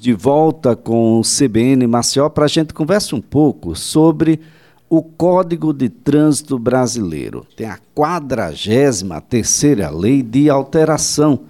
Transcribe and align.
de 0.00 0.12
volta 0.12 0.76
com 0.76 1.18
o 1.18 1.22
CBN 1.22 1.84
Maceió 1.88 2.28
para 2.28 2.44
a 2.44 2.48
gente 2.48 2.72
conversar 2.72 3.16
um 3.16 3.20
pouco 3.20 3.74
sobre 3.74 4.38
o 4.88 5.02
Código 5.02 5.72
de 5.72 5.88
Trânsito 5.88 6.56
Brasileiro. 6.56 7.44
Tem 7.56 7.66
a 7.66 7.80
43 7.96 9.04
terceira 9.28 9.90
lei 9.90 10.22
de 10.22 10.48
alteração. 10.48 11.40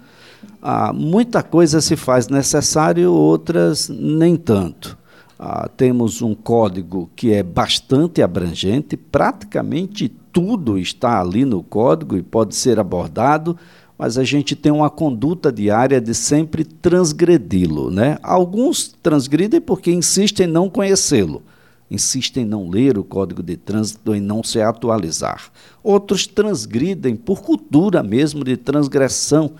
Ah, 0.59 0.91
muita 0.91 1.43
coisa 1.43 1.79
se 1.79 1.95
faz 1.95 2.27
necessário, 2.27 3.13
outras 3.13 3.87
nem 3.87 4.35
tanto. 4.35 4.97
Ah, 5.37 5.69
temos 5.77 6.23
um 6.23 6.33
código 6.33 7.07
que 7.15 7.31
é 7.31 7.43
bastante 7.43 8.19
abrangente, 8.23 8.97
praticamente 8.97 10.09
tudo 10.33 10.79
está 10.79 11.21
ali 11.21 11.45
no 11.45 11.61
código 11.61 12.17
e 12.17 12.23
pode 12.23 12.55
ser 12.55 12.79
abordado 12.79 13.55
mas 13.99 14.17
a 14.17 14.23
gente 14.23 14.55
tem 14.55 14.71
uma 14.71 14.89
conduta 14.89 15.51
diária 15.51 15.99
de 15.99 16.15
sempre 16.15 16.63
transgredi-lo. 16.63 17.91
Né? 17.91 18.17
Alguns 18.23 18.95
transgridem 19.03 19.59
porque 19.59 19.91
insistem 19.91 20.47
em 20.47 20.49
não 20.49 20.69
conhecê-lo, 20.69 21.43
insistem 21.91 22.43
em 22.43 22.47
não 22.47 22.69
ler 22.69 22.97
o 22.97 23.03
código 23.03 23.43
de 23.43 23.57
trânsito 23.57 24.15
e 24.15 24.21
não 24.21 24.41
se 24.41 24.61
atualizar. 24.61 25.51
Outros 25.83 26.25
transgridem 26.25 27.13
por 27.13 27.41
cultura 27.41 28.01
mesmo 28.01 28.45
de 28.45 28.55
transgressão, 28.55 29.51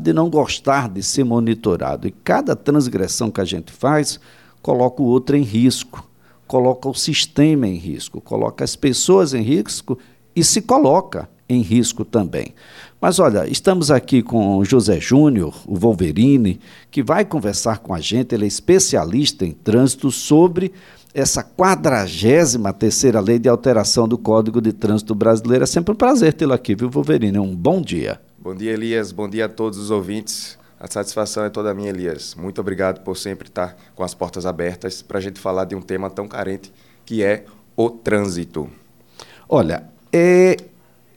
de 0.00 0.12
não 0.12 0.30
gostar 0.30 0.88
de 0.88 1.02
ser 1.02 1.24
monitorado. 1.24 2.06
E 2.06 2.12
cada 2.12 2.54
transgressão 2.54 3.32
que 3.32 3.40
a 3.40 3.44
gente 3.44 3.72
faz 3.72 4.20
coloca 4.62 5.02
o 5.02 5.06
outro 5.06 5.36
em 5.36 5.42
risco, 5.42 6.08
coloca 6.46 6.88
o 6.88 6.94
sistema 6.94 7.66
em 7.66 7.74
risco, 7.74 8.20
coloca 8.20 8.62
as 8.62 8.76
pessoas 8.76 9.34
em 9.34 9.42
risco 9.42 9.98
e 10.36 10.44
se 10.44 10.62
coloca 10.62 11.28
em 11.48 11.62
risco 11.62 12.04
também. 12.04 12.54
Mas 13.02 13.18
olha, 13.18 13.48
estamos 13.50 13.90
aqui 13.90 14.22
com 14.22 14.64
José 14.64 15.00
Júnior, 15.00 15.60
o 15.66 15.74
Wolverine, 15.74 16.60
que 16.88 17.02
vai 17.02 17.24
conversar 17.24 17.80
com 17.80 17.92
a 17.92 17.98
gente, 17.98 18.32
ele 18.32 18.44
é 18.44 18.46
especialista 18.46 19.44
em 19.44 19.50
trânsito 19.50 20.08
sobre 20.12 20.72
essa 21.12 21.42
43 21.42 22.56
terceira 22.78 23.18
lei 23.18 23.40
de 23.40 23.48
alteração 23.48 24.06
do 24.06 24.16
Código 24.16 24.60
de 24.60 24.72
Trânsito 24.72 25.16
Brasileiro. 25.16 25.64
É 25.64 25.66
sempre 25.66 25.90
um 25.90 25.96
prazer 25.96 26.32
tê-lo 26.32 26.52
aqui, 26.52 26.76
viu, 26.76 26.88
Wolverine? 26.88 27.40
Um 27.40 27.56
bom 27.56 27.82
dia. 27.82 28.20
Bom 28.38 28.54
dia, 28.54 28.70
Elias. 28.70 29.10
Bom 29.10 29.28
dia 29.28 29.46
a 29.46 29.48
todos 29.48 29.80
os 29.80 29.90
ouvintes. 29.90 30.56
A 30.78 30.86
satisfação 30.86 31.44
é 31.44 31.50
toda 31.50 31.74
minha, 31.74 31.90
Elias. 31.90 32.36
Muito 32.36 32.60
obrigado 32.60 33.02
por 33.02 33.16
sempre 33.16 33.48
estar 33.48 33.76
com 33.96 34.04
as 34.04 34.14
portas 34.14 34.46
abertas 34.46 35.02
para 35.02 35.18
a 35.18 35.20
gente 35.20 35.40
falar 35.40 35.64
de 35.64 35.74
um 35.74 35.82
tema 35.82 36.08
tão 36.08 36.28
carente 36.28 36.72
que 37.04 37.20
é 37.20 37.46
o 37.76 37.90
trânsito. 37.90 38.70
Olha, 39.48 39.90
é, 40.12 40.56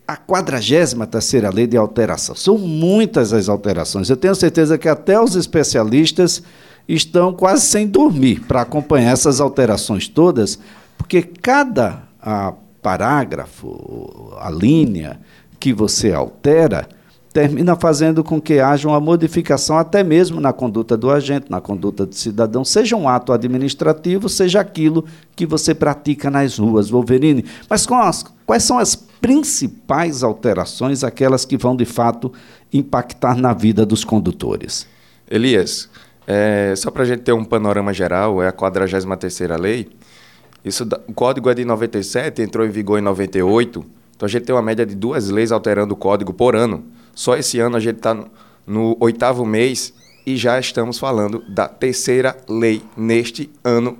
a 0.06 0.16
43ª 0.16 1.52
lei 1.52 1.66
de 1.66 1.76
alteração. 1.76 2.34
São 2.34 2.56
muitas 2.56 3.32
as 3.32 3.48
alterações. 3.48 4.08
Eu 4.08 4.16
tenho 4.16 4.34
certeza 4.34 4.78
que 4.78 4.88
até 4.88 5.20
os 5.20 5.34
especialistas 5.34 6.42
estão 6.88 7.32
quase 7.32 7.66
sem 7.66 7.86
dormir 7.86 8.40
para 8.46 8.60
acompanhar 8.60 9.12
essas 9.12 9.40
alterações 9.40 10.06
todas, 10.06 10.58
porque 10.96 11.22
cada 11.22 12.04
a, 12.22 12.52
parágrafo, 12.80 14.32
a 14.38 14.48
linha 14.48 15.20
que 15.58 15.72
você 15.72 16.12
altera, 16.12 16.88
termina 17.36 17.76
fazendo 17.76 18.24
com 18.24 18.40
que 18.40 18.60
haja 18.60 18.88
uma 18.88 18.98
modificação 18.98 19.76
até 19.76 20.02
mesmo 20.02 20.40
na 20.40 20.54
conduta 20.54 20.96
do 20.96 21.10
agente, 21.10 21.50
na 21.50 21.60
conduta 21.60 22.06
do 22.06 22.14
cidadão, 22.14 22.64
seja 22.64 22.96
um 22.96 23.06
ato 23.06 23.30
administrativo, 23.30 24.26
seja 24.26 24.58
aquilo 24.58 25.04
que 25.34 25.44
você 25.44 25.74
pratica 25.74 26.30
nas 26.30 26.56
ruas, 26.56 26.88
Wolverine. 26.88 27.44
Mas 27.68 27.84
quais, 27.84 28.24
são 28.60 28.78
as 28.78 28.96
principais 28.96 30.22
alterações, 30.22 31.04
aquelas 31.04 31.44
que 31.44 31.58
vão 31.58 31.76
de 31.76 31.84
fato 31.84 32.32
impactar 32.72 33.36
na 33.36 33.52
vida 33.52 33.84
dos 33.84 34.02
condutores? 34.02 34.86
Elias, 35.30 35.90
é, 36.26 36.72
só 36.74 36.90
para 36.90 37.02
a 37.02 37.06
gente 37.06 37.20
ter 37.20 37.34
um 37.34 37.44
panorama 37.44 37.92
geral, 37.92 38.42
é 38.42 38.48
a 38.48 38.52
43 38.52 39.60
lei. 39.60 39.90
Isso, 40.64 40.88
o 41.06 41.12
código 41.12 41.50
é 41.50 41.54
de 41.54 41.66
97, 41.66 42.40
entrou 42.40 42.64
em 42.64 42.70
vigor 42.70 42.98
em 42.98 43.02
98. 43.02 43.84
Então 44.16 44.24
a 44.24 44.30
gente 44.30 44.46
tem 44.46 44.54
uma 44.54 44.62
média 44.62 44.86
de 44.86 44.94
duas 44.94 45.28
leis 45.28 45.52
alterando 45.52 45.92
o 45.92 45.96
código 45.98 46.32
por 46.32 46.56
ano. 46.56 46.82
Só 47.16 47.34
esse 47.34 47.58
ano 47.58 47.78
a 47.78 47.80
gente 47.80 47.96
está 47.96 48.14
no 48.66 48.94
oitavo 49.00 49.46
mês 49.46 49.94
e 50.26 50.36
já 50.36 50.60
estamos 50.60 50.98
falando 50.98 51.42
da 51.48 51.66
terceira 51.66 52.36
lei 52.46 52.84
neste 52.94 53.50
ano 53.64 53.96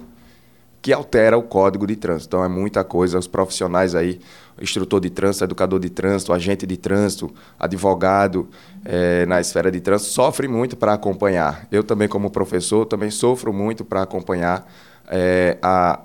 que 0.83 0.93
altera 0.93 1.39
o 1.39 1.43
Código 1.43 1.87
de 1.87 1.97
Trânsito. 1.97 2.37
Então 2.37 2.45
é 2.45 2.49
muita 2.49 2.85
coisa. 2.85 3.19
Os 3.19 3.27
profissionais 3.27 3.95
aí, 3.95 4.21
instrutor 4.61 5.01
de 5.01 5.09
trânsito, 5.09 5.45
educador 5.45 5.81
de 5.81 5.89
trânsito, 5.89 6.31
agente 6.31 6.67
de 6.67 6.77
trânsito, 6.77 7.33
advogado 7.59 8.51
é, 8.85 9.25
na 9.25 9.41
esfera 9.41 9.71
de 9.71 9.81
trânsito, 9.81 10.11
sofrem 10.11 10.49
muito 10.51 10.77
para 10.77 10.93
acompanhar. 10.93 11.67
Eu 11.73 11.83
também, 11.83 12.07
como 12.07 12.31
professor, 12.31 12.85
também 12.85 13.11
sofro 13.11 13.51
muito 13.51 13.83
para 13.83 14.03
acompanhar 14.03 14.71
é, 15.09 15.57
a 15.63 16.01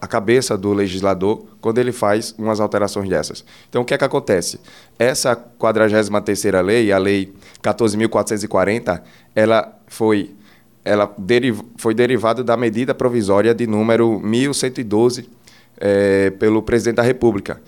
a 0.00 0.06
cabeça 0.06 0.56
do 0.56 0.72
legislador 0.72 1.44
quando 1.60 1.78
ele 1.78 1.92
faz 1.92 2.34
umas 2.38 2.58
alterações 2.58 3.08
dessas. 3.08 3.44
Então, 3.68 3.82
o 3.82 3.84
que 3.84 3.92
é 3.92 3.98
que 3.98 4.04
acontece? 4.04 4.58
Essa 4.98 5.36
43ª 5.36 6.62
lei, 6.62 6.90
a 6.90 6.98
lei 6.98 7.34
14.440, 7.62 9.02
ela 9.34 9.78
foi 9.86 10.34
ela 10.82 11.12
deriv 11.18 11.60
foi 11.76 11.92
derivada 11.92 12.42
da 12.42 12.56
medida 12.56 12.94
provisória 12.94 13.54
de 13.54 13.66
número 13.66 14.18
1112 14.18 15.28
é, 15.76 16.30
pelo 16.30 16.62
presidente 16.62 16.96
da 16.96 17.02
República. 17.02 17.60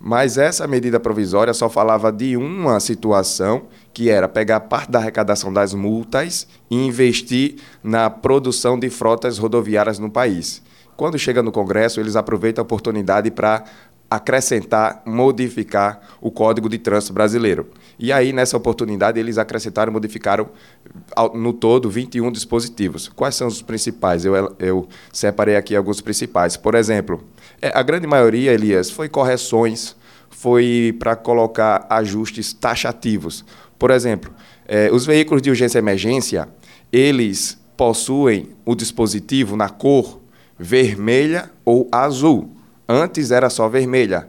Mas 0.00 0.36
essa 0.36 0.66
medida 0.66 1.00
provisória 1.00 1.54
só 1.54 1.68
falava 1.70 2.12
de 2.12 2.36
uma 2.36 2.78
situação, 2.78 3.62
que 3.92 4.10
era 4.10 4.28
pegar 4.28 4.60
parte 4.60 4.90
da 4.90 4.98
arrecadação 4.98 5.52
das 5.52 5.72
multas 5.72 6.46
e 6.70 6.76
investir 6.76 7.56
na 7.82 8.10
produção 8.10 8.78
de 8.78 8.90
frotas 8.90 9.38
rodoviárias 9.38 9.98
no 9.98 10.10
país. 10.10 10.62
Quando 10.96 11.18
chega 11.18 11.42
no 11.42 11.50
Congresso, 11.52 12.00
eles 12.00 12.16
aproveitam 12.16 12.62
a 12.62 12.64
oportunidade 12.64 13.30
para 13.30 13.64
acrescentar, 14.10 15.02
modificar 15.04 16.00
o 16.20 16.30
Código 16.30 16.68
de 16.68 16.78
Trânsito 16.78 17.12
Brasileiro. 17.12 17.68
E 17.98 18.12
aí, 18.12 18.32
nessa 18.32 18.56
oportunidade, 18.56 19.18
eles 19.18 19.38
acrescentaram, 19.38 19.92
modificaram 19.92 20.48
no 21.34 21.52
todo 21.52 21.90
21 21.90 22.30
dispositivos. 22.30 23.08
Quais 23.08 23.34
são 23.34 23.48
os 23.48 23.62
principais? 23.62 24.24
Eu, 24.24 24.54
eu 24.58 24.88
separei 25.12 25.56
aqui 25.56 25.74
alguns 25.74 26.00
principais. 26.00 26.56
Por 26.56 26.74
exemplo, 26.74 27.24
é, 27.60 27.72
a 27.74 27.82
grande 27.82 28.06
maioria, 28.06 28.52
Elias, 28.52 28.90
foi 28.90 29.08
correções, 29.08 29.96
foi 30.30 30.94
para 30.98 31.16
colocar 31.16 31.86
ajustes 31.90 32.52
taxativos. 32.52 33.44
Por 33.78 33.90
exemplo, 33.90 34.32
é, 34.66 34.90
os 34.92 35.06
veículos 35.06 35.42
de 35.42 35.50
urgência 35.50 35.78
e 35.78 35.80
emergência, 35.80 36.48
eles 36.92 37.58
possuem 37.76 38.50
o 38.64 38.74
dispositivo 38.74 39.56
na 39.56 39.68
cor 39.68 40.20
vermelha 40.58 41.50
ou 41.64 41.88
azul. 41.90 42.50
Antes 42.88 43.30
era 43.30 43.48
só 43.50 43.68
vermelha. 43.68 44.28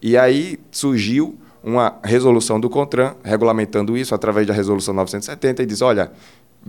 E 0.00 0.16
aí 0.16 0.58
surgiu 0.70 1.36
uma 1.62 1.98
resolução 2.04 2.60
do 2.60 2.70
CONTRAN 2.70 3.16
regulamentando 3.24 3.96
isso 3.96 4.14
através 4.14 4.46
da 4.46 4.54
resolução 4.54 4.94
970 4.94 5.62
e 5.62 5.66
diz, 5.66 5.82
olha, 5.82 6.12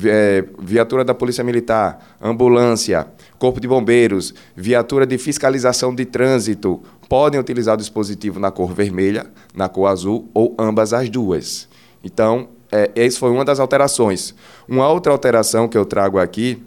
é, 0.04 0.44
viatura 0.60 1.04
da 1.04 1.14
Polícia 1.14 1.44
Militar, 1.44 2.16
ambulância, 2.22 3.08
Corpo 3.38 3.60
de 3.60 3.68
Bombeiros, 3.68 4.34
viatura 4.56 5.06
de 5.06 5.18
fiscalização 5.18 5.94
de 5.94 6.06
trânsito 6.06 6.82
podem 7.08 7.40
utilizar 7.40 7.76
o 7.76 7.78
dispositivo 7.78 8.40
na 8.40 8.52
cor 8.52 8.74
vermelha, 8.74 9.28
na 9.56 9.70
cor 9.70 9.88
azul 9.88 10.28
ou 10.34 10.56
ambas 10.58 10.94
as 10.94 11.10
duas. 11.10 11.68
Então, 12.04 12.50
é, 12.72 12.92
essa 12.96 13.20
foi 13.20 13.32
uma 13.32 13.46
das 13.46 13.60
alterações. 13.60 14.36
Uma 14.68 14.90
outra 14.90 15.12
alteração 15.12 15.68
que 15.68 15.78
eu 15.78 15.86
trago 15.86 16.20
aqui 16.20 16.62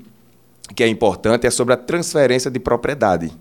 que 0.75 0.83
é 0.83 0.89
importante 0.89 1.47
é 1.47 1.51
sobre 1.51 1.75
a 1.75 1.77
transferência 1.77 2.51
de 2.51 2.59
propriedade. 2.59 3.33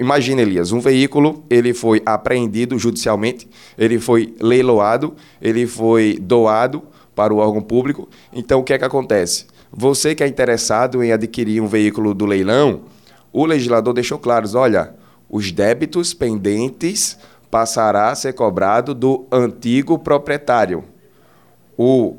Imagina, 0.00 0.40
Elias, 0.40 0.72
um 0.72 0.80
veículo, 0.80 1.44
ele 1.50 1.74
foi 1.74 2.00
apreendido 2.06 2.78
judicialmente, 2.78 3.46
ele 3.76 3.98
foi 3.98 4.34
leiloado, 4.40 5.14
ele 5.40 5.66
foi 5.66 6.18
doado 6.20 6.82
para 7.14 7.32
o 7.32 7.38
órgão 7.38 7.60
público. 7.60 8.08
Então, 8.32 8.60
o 8.60 8.64
que 8.64 8.72
é 8.72 8.78
que 8.78 8.84
acontece? 8.84 9.46
Você 9.70 10.14
que 10.14 10.24
é 10.24 10.26
interessado 10.26 11.02
em 11.02 11.12
adquirir 11.12 11.60
um 11.60 11.66
veículo 11.66 12.14
do 12.14 12.24
leilão, 12.24 12.82
o 13.32 13.44
legislador 13.44 13.92
deixou 13.92 14.18
claros, 14.18 14.54
olha, 14.54 14.94
os 15.28 15.52
débitos 15.52 16.14
pendentes 16.14 17.18
passará 17.50 18.10
a 18.10 18.14
ser 18.14 18.32
cobrado 18.32 18.94
do 18.94 19.26
antigo 19.30 19.98
proprietário. 19.98 20.84
O, 21.76 22.16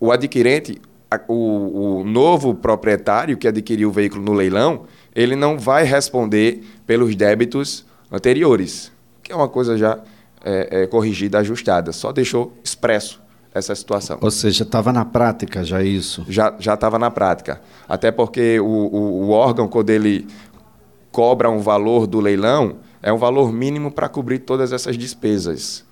o 0.00 0.10
adquirente 0.10 0.80
o, 1.28 2.00
o 2.00 2.04
novo 2.04 2.54
proprietário 2.54 3.36
que 3.36 3.46
adquiriu 3.46 3.88
o 3.88 3.92
veículo 3.92 4.22
no 4.22 4.32
leilão, 4.32 4.84
ele 5.14 5.36
não 5.36 5.58
vai 5.58 5.84
responder 5.84 6.64
pelos 6.86 7.14
débitos 7.14 7.84
anteriores, 8.10 8.90
que 9.22 9.32
é 9.32 9.36
uma 9.36 9.48
coisa 9.48 9.76
já 9.78 10.00
é, 10.44 10.82
é, 10.82 10.86
corrigida, 10.86 11.38
ajustada. 11.38 11.92
Só 11.92 12.12
deixou 12.12 12.52
expresso 12.62 13.22
essa 13.54 13.74
situação. 13.74 14.18
Ou 14.20 14.30
seja, 14.30 14.64
estava 14.64 14.92
na 14.92 15.04
prática 15.04 15.64
já 15.64 15.82
isso? 15.82 16.24
Já 16.28 16.52
estava 16.58 16.98
na 16.98 17.10
prática. 17.10 17.60
Até 17.88 18.10
porque 18.10 18.58
o, 18.58 18.64
o, 18.64 19.22
o, 19.22 19.30
órgão, 19.30 19.68
quando 19.68 19.90
ele 19.90 20.26
cobra 21.12 21.48
um 21.48 21.60
valor 21.60 22.06
do 22.06 22.18
leilão, 22.18 22.76
é 23.00 23.12
um 23.12 23.18
valor 23.18 23.52
mínimo 23.52 23.92
para 23.92 24.08
cobrir 24.08 24.40
todas 24.40 24.72
essas 24.72 24.98
despesas, 24.98 25.84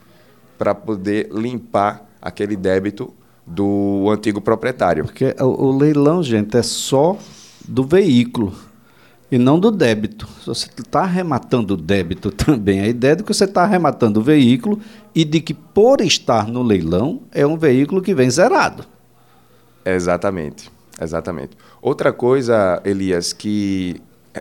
para 0.59 0.75
poder 0.75 1.29
limpar 1.33 2.05
aquele 2.21 2.57
débito 2.57 3.15
do 3.47 4.09
antigo 4.11 4.41
proprietário. 4.41 5.05
Porque 5.05 5.35
o, 5.41 5.67
o 5.67 5.77
leilão, 5.77 6.23
gente, 6.23 6.57
é 6.57 6.63
só 6.63 7.17
do 7.67 7.85
veículo 7.85 8.53
e 9.31 9.39
não 9.39 9.59
do 9.59 9.71
débito. 9.71 10.29
Se 10.41 10.47
você 10.47 10.67
está 10.67 11.01
arrematando 11.01 11.75
o 11.75 11.77
débito 11.77 12.31
também, 12.33 12.81
a 12.81 12.89
ideia 12.89 13.13
é 13.13 13.17
de 13.17 13.23
que 13.23 13.33
você 13.33 13.45
está 13.45 13.63
arrematando 13.63 14.21
o 14.21 14.23
veículo 14.23 14.79
e 15.15 15.25
de 15.25 15.41
que, 15.41 15.55
por 15.55 16.01
estar 16.03 16.47
no 16.47 16.63
leilão, 16.63 17.23
é 17.33 17.47
um 17.47 17.57
veículo 17.57 18.03
que 18.03 18.15
vem 18.15 18.31
zerado. 18.31 18.85
Exatamente, 19.85 20.71
exatamente. 21.01 21.57
Outra 21.81 22.13
coisa, 22.13 22.81
Elias, 22.85 23.33
que 23.33 24.01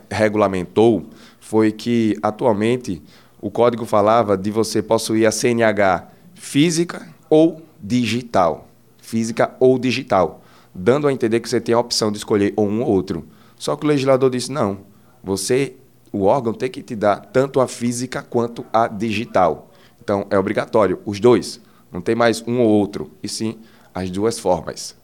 regulamentou 0.10 1.06
foi 1.40 1.72
que, 1.72 2.18
atualmente, 2.22 3.02
o 3.42 3.50
código 3.50 3.86
falava 3.86 4.38
de 4.38 4.52
você 4.52 4.82
possuir 4.82 5.26
a 5.26 5.32
CNH 5.32 6.08
física 6.36 7.08
ou 7.30 7.62
digital. 7.82 8.68
Física 9.12 9.54
ou 9.60 9.78
digital. 9.78 10.42
Dando 10.74 11.06
a 11.06 11.12
entender 11.12 11.42
que 11.42 11.50
você 11.50 11.60
tem 11.60 11.76
a 11.76 11.80
opção 11.80 12.14
de 12.14 12.18
escolher 12.18 12.54
um 12.58 12.82
ou 12.82 12.88
outro. 12.88 13.28
Só 13.58 13.76
que 13.76 13.84
o 13.84 13.88
legislador 13.90 14.30
disse: 14.30 14.50
não, 14.50 14.80
você, 15.22 15.76
o 16.14 16.24
órgão 16.24 16.54
tem 16.54 16.70
que 16.70 16.82
te 16.82 16.96
dar 16.96 17.18
tanto 17.18 17.60
a 17.60 17.68
física 17.68 18.22
quanto 18.22 18.66
a 18.72 18.88
digital. 18.88 19.70
Então 20.02 20.26
é 20.30 20.40
obrigatório, 20.40 21.00
os 21.06 21.20
dois. 21.20 21.60
Não 21.92 22.00
tem 22.00 22.16
mais 22.16 22.42
um 22.48 22.62
ou 22.62 22.70
outro, 22.70 23.12
e 23.22 23.28
sim 23.28 23.60
as 23.94 24.10
duas 24.10 24.40
formas. 24.40 24.96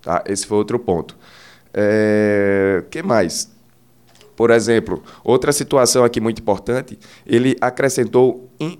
Tá? 0.00 0.22
Esse 0.24 0.46
foi 0.46 0.56
outro 0.56 0.78
ponto. 0.78 1.16
É... 1.74 2.84
que 2.88 3.02
mais? 3.02 3.50
Por 4.36 4.52
exemplo, 4.52 5.02
outra 5.24 5.50
situação 5.50 6.04
aqui 6.04 6.20
muito 6.20 6.40
importante, 6.40 6.96
ele 7.26 7.56
acrescentou, 7.60 8.48
in, 8.60 8.78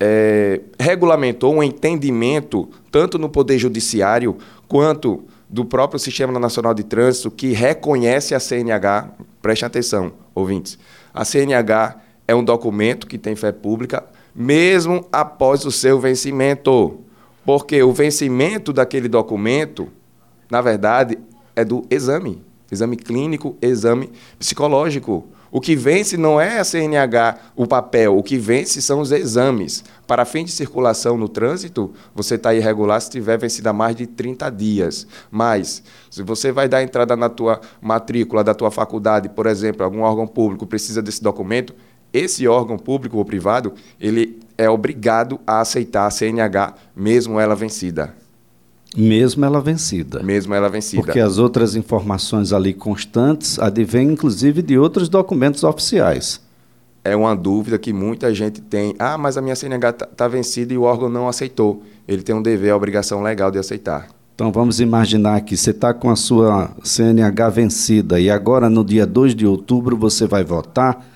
é, 0.00 0.62
regulamentou 0.80 1.54
um 1.54 1.62
entendimento, 1.62 2.70
tanto 2.94 3.18
no 3.18 3.28
Poder 3.28 3.58
Judiciário 3.58 4.38
quanto 4.68 5.24
do 5.50 5.64
próprio 5.64 5.98
Sistema 5.98 6.38
Nacional 6.38 6.72
de 6.72 6.84
Trânsito, 6.84 7.28
que 7.28 7.48
reconhece 7.48 8.36
a 8.36 8.38
CNH. 8.38 9.10
Preste 9.42 9.64
atenção, 9.64 10.12
ouvintes. 10.32 10.78
A 11.12 11.24
CNH 11.24 11.96
é 12.28 12.36
um 12.36 12.44
documento 12.44 13.08
que 13.08 13.18
tem 13.18 13.34
fé 13.34 13.50
pública, 13.50 14.04
mesmo 14.32 15.08
após 15.10 15.64
o 15.64 15.72
seu 15.72 15.98
vencimento. 15.98 17.00
Porque 17.44 17.82
o 17.82 17.92
vencimento 17.92 18.72
daquele 18.72 19.08
documento, 19.08 19.88
na 20.48 20.60
verdade, 20.60 21.18
é 21.56 21.64
do 21.64 21.84
exame 21.90 22.44
exame 22.74 22.96
clínico, 22.96 23.56
exame 23.62 24.10
psicológico. 24.38 25.26
O 25.54 25.60
que 25.60 25.76
vence 25.76 26.16
não 26.16 26.40
é 26.40 26.58
a 26.58 26.64
CNH, 26.64 27.38
o 27.54 27.64
papel, 27.64 28.18
o 28.18 28.24
que 28.24 28.36
vence 28.36 28.82
são 28.82 28.98
os 28.98 29.12
exames. 29.12 29.84
Para 30.04 30.24
fim 30.24 30.44
de 30.44 30.50
circulação 30.50 31.16
no 31.16 31.28
trânsito, 31.28 31.92
você 32.12 32.34
está 32.34 32.52
irregular 32.52 33.00
se 33.00 33.08
tiver 33.08 33.38
vencido 33.38 33.68
há 33.68 33.72
mais 33.72 33.94
de 33.94 34.04
30 34.04 34.50
dias. 34.50 35.06
Mas, 35.30 35.84
se 36.10 36.24
você 36.24 36.50
vai 36.50 36.68
dar 36.68 36.82
entrada 36.82 37.14
na 37.14 37.28
tua 37.28 37.60
matrícula 37.80 38.42
da 38.42 38.52
tua 38.52 38.72
faculdade, 38.72 39.28
por 39.28 39.46
exemplo, 39.46 39.84
algum 39.84 40.00
órgão 40.00 40.26
público 40.26 40.66
precisa 40.66 41.00
desse 41.00 41.22
documento, 41.22 41.72
esse 42.12 42.48
órgão 42.48 42.76
público 42.76 43.18
ou 43.18 43.24
privado, 43.24 43.74
ele 44.00 44.40
é 44.58 44.68
obrigado 44.68 45.38
a 45.46 45.60
aceitar 45.60 46.08
a 46.08 46.10
CNH, 46.10 46.74
mesmo 46.96 47.38
ela 47.38 47.54
vencida. 47.54 48.23
Mesmo 48.96 49.44
ela 49.44 49.60
vencida. 49.60 50.22
Mesmo 50.22 50.54
ela 50.54 50.68
vencida. 50.68 51.02
Porque 51.02 51.18
as 51.18 51.38
outras 51.38 51.74
informações 51.74 52.52
ali 52.52 52.72
constantes 52.72 53.58
advêm, 53.58 54.12
inclusive, 54.12 54.62
de 54.62 54.78
outros 54.78 55.08
documentos 55.08 55.64
oficiais. 55.64 56.40
É 57.02 57.14
uma 57.14 57.34
dúvida 57.34 57.78
que 57.78 57.92
muita 57.92 58.32
gente 58.34 58.60
tem. 58.60 58.94
Ah, 58.98 59.18
mas 59.18 59.36
a 59.36 59.42
minha 59.42 59.54
CNH 59.54 59.90
está 59.90 60.06
tá 60.06 60.28
vencida 60.28 60.72
e 60.72 60.78
o 60.78 60.82
órgão 60.82 61.08
não 61.08 61.28
aceitou. 61.28 61.82
Ele 62.06 62.22
tem 62.22 62.34
um 62.34 62.40
dever, 62.40 62.70
a 62.70 62.76
obrigação 62.76 63.22
legal 63.22 63.50
de 63.50 63.58
aceitar. 63.58 64.08
Então 64.34 64.50
vamos 64.50 64.80
imaginar 64.80 65.40
que 65.42 65.56
você 65.56 65.70
está 65.70 65.94
com 65.94 66.10
a 66.10 66.16
sua 66.16 66.70
CNH 66.82 67.50
vencida 67.50 68.18
e 68.18 68.28
agora 68.28 68.68
no 68.68 68.84
dia 68.84 69.06
2 69.06 69.34
de 69.34 69.46
outubro 69.46 69.96
você 69.96 70.26
vai 70.26 70.42
votar 70.42 71.06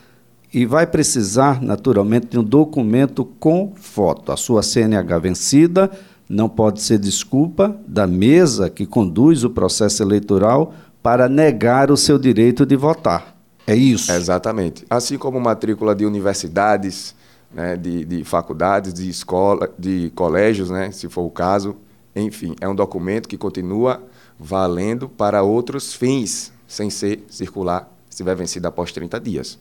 e 0.55 0.65
vai 0.65 0.87
precisar, 0.87 1.61
naturalmente, 1.61 2.29
de 2.29 2.39
um 2.39 2.45
documento 2.45 3.25
com 3.25 3.73
foto. 3.75 4.31
A 4.31 4.37
sua 4.37 4.63
CNH 4.63 5.19
vencida 5.19 5.91
não 6.29 6.49
pode 6.49 6.83
ser 6.83 6.99
desculpa 6.99 7.77
da 7.87 8.07
mesa 8.07 8.69
que 8.69 8.85
conduz 8.85 9.45
o 9.45 9.51
processo 9.51 10.03
eleitoral 10.03 10.75
para 11.03 11.29
negar 11.29 11.91
o 11.91 11.97
seu 11.97 12.19
direito 12.19 12.67
de 12.67 12.77
votar. 12.77 13.37
É 13.67 13.75
isso? 13.75 14.13
Exatamente. 14.13 14.85
Assim 14.91 15.17
como 15.17 15.41
matrícula 15.41 15.95
de 15.95 16.05
universidades, 16.05 17.15
né, 17.53 17.77
de, 17.77 18.05
de 18.05 18.25
faculdades, 18.25 18.93
de 18.93 19.09
escola, 19.09 19.71
de 19.79 20.11
colégios, 20.15 20.71
né, 20.71 20.91
se 20.91 21.09
for 21.09 21.23
o 21.23 21.31
caso. 21.31 21.77
Enfim, 22.15 22.55
é 22.61 22.69
um 22.69 22.75
documento 22.75 23.29
que 23.29 23.37
continua 23.37 24.03
valendo 24.39 25.09
para 25.09 25.43
outros 25.43 25.95
fins, 25.95 26.53
sem 26.67 26.91
ser 26.91 27.25
circular, 27.29 27.91
se 28.09 28.15
estiver 28.15 28.35
vencido 28.35 28.67
após 28.67 28.93
30 28.93 29.21
dias. 29.21 29.59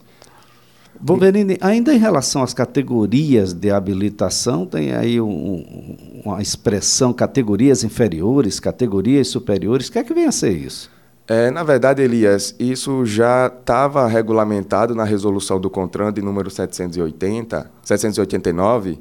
Wolverine, 1.02 1.58
ainda 1.62 1.94
em 1.94 1.98
relação 1.98 2.42
às 2.42 2.54
categorias 2.54 3.54
de 3.54 3.70
habilitação, 3.70 4.66
tem 4.66 4.94
aí 4.94 5.22
um, 5.22 5.96
uma 6.26 6.42
expressão 6.42 7.14
categorias 7.14 7.84
inferiores, 7.84 8.60
categorias 8.60 9.28
superiores. 9.28 9.88
O 9.88 9.92
que 9.92 10.00
é 10.00 10.04
que 10.04 10.14
vem 10.14 10.26
a 10.26 10.32
ser 10.32 10.52
isso? 10.52 10.90
É, 11.28 11.52
na 11.52 11.64
verdade, 11.64 12.02
Elias, 12.02 12.56
isso 12.58 13.06
já 13.06 13.48
estava 13.48 14.08
regulamentado 14.08 14.96
na 14.96 15.04
resolução 15.04 15.60
do 15.60 15.70
CONTRAN 15.70 16.14
de 16.14 16.22
número 16.22 16.50
780, 16.50 17.70
789, 17.84 18.98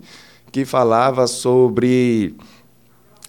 que 0.50 0.64
falava 0.64 1.26
sobre 1.26 2.34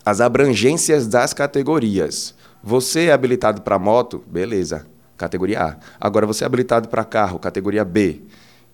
as 0.03 0.19
abrangências 0.19 1.07
das 1.07 1.31
categorias. 1.31 2.33
Você 2.63 3.05
é 3.05 3.13
habilitado 3.13 3.61
para 3.61 3.77
moto, 3.77 4.23
beleza, 4.27 4.87
categoria 5.15 5.61
A. 5.61 5.75
Agora 6.01 6.25
você 6.25 6.43
é 6.43 6.47
habilitado 6.47 6.89
para 6.89 7.05
carro, 7.05 7.37
categoria 7.37 7.85
B 7.85 8.21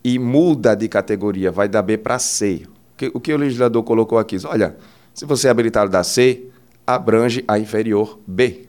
e 0.03 0.19
muda 0.19 0.75
de 0.75 0.87
categoria, 0.87 1.51
vai 1.51 1.69
da 1.69 1.81
B 1.81 1.97
para 1.97 2.19
C. 2.19 2.63
O 3.13 3.19
que 3.19 3.33
o 3.33 3.37
legislador 3.37 3.83
colocou 3.83 4.17
aqui? 4.17 4.37
Olha, 4.45 4.75
se 5.13 5.25
você 5.25 5.47
é 5.47 5.51
habilitado 5.51 5.89
da 5.89 6.03
C, 6.03 6.43
abrange 6.85 7.43
a 7.47 7.57
inferior 7.57 8.19
B. 8.27 8.67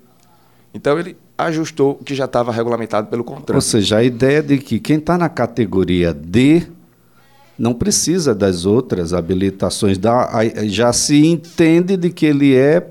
Então 0.72 0.98
ele 0.98 1.16
ajustou 1.36 1.98
o 2.00 2.04
que 2.04 2.14
já 2.14 2.26
estava 2.26 2.52
regulamentado 2.52 3.08
pelo 3.08 3.24
contrato. 3.24 3.54
Ou 3.54 3.60
seja, 3.60 3.98
a 3.98 4.04
ideia 4.04 4.42
de 4.42 4.58
que 4.58 4.78
quem 4.78 4.98
está 4.98 5.18
na 5.18 5.28
categoria 5.28 6.12
D 6.14 6.66
não 7.58 7.74
precisa 7.74 8.34
das 8.34 8.64
outras 8.64 9.12
habilitações. 9.12 9.98
Já 10.66 10.92
se 10.92 11.26
entende 11.26 11.96
de 11.96 12.10
que 12.10 12.26
ele 12.26 12.54
é, 12.56 12.90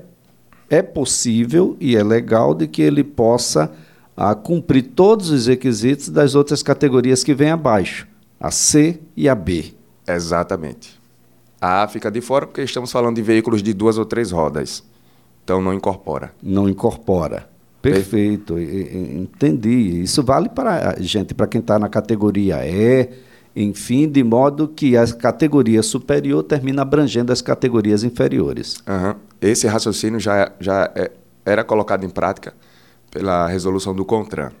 é 0.68 0.82
possível 0.82 1.76
e 1.80 1.96
é 1.96 2.02
legal 2.02 2.54
de 2.54 2.66
que 2.66 2.80
ele 2.80 3.04
possa 3.04 3.70
a, 4.16 4.34
cumprir 4.34 4.82
todos 4.94 5.30
os 5.30 5.46
requisitos 5.46 6.08
das 6.08 6.34
outras 6.34 6.62
categorias 6.62 7.22
que 7.22 7.34
vêm 7.34 7.50
abaixo 7.50 8.06
a 8.44 8.50
C 8.50 9.00
e 9.16 9.26
a 9.26 9.34
B. 9.34 9.72
Exatamente. 10.06 11.00
A 11.58 11.82
A 11.82 11.88
fica 11.88 12.10
de 12.10 12.20
fora 12.20 12.46
porque 12.46 12.60
estamos 12.60 12.92
falando 12.92 13.16
de 13.16 13.22
veículos 13.22 13.62
de 13.62 13.72
duas 13.72 13.96
ou 13.96 14.04
três 14.04 14.30
rodas. 14.30 14.84
Então 15.42 15.62
não 15.62 15.72
incorpora. 15.72 16.30
Não 16.42 16.68
incorpora. 16.68 17.48
Perfeito, 17.80 18.58
entendi. 18.58 20.02
Isso 20.02 20.22
vale 20.22 20.50
para 20.50 20.94
gente, 21.00 21.32
para 21.32 21.46
quem 21.46 21.62
está 21.62 21.78
na 21.78 21.88
categoria 21.88 22.66
E, 22.66 23.08
enfim, 23.56 24.06
de 24.06 24.22
modo 24.22 24.68
que 24.68 24.94
a 24.94 25.10
categoria 25.14 25.82
superior 25.82 26.42
termina 26.42 26.82
abrangendo 26.82 27.32
as 27.32 27.40
categorias 27.40 28.04
inferiores. 28.04 28.76
Uhum. 28.86 29.14
Esse 29.40 29.66
raciocínio 29.66 30.20
já, 30.20 30.52
já 30.60 30.92
é, 30.94 31.10
era 31.46 31.64
colocado 31.64 32.04
em 32.04 32.10
prática 32.10 32.52
pela 33.10 33.48
resolução 33.48 33.94
do 33.94 34.04
CONTRAN. 34.04 34.52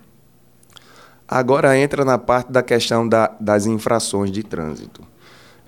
Agora 1.26 1.76
entra 1.78 2.04
na 2.04 2.18
parte 2.18 2.52
da 2.52 2.62
questão 2.62 3.08
da, 3.08 3.34
das 3.40 3.66
infrações 3.66 4.30
de 4.30 4.42
trânsito. 4.42 5.02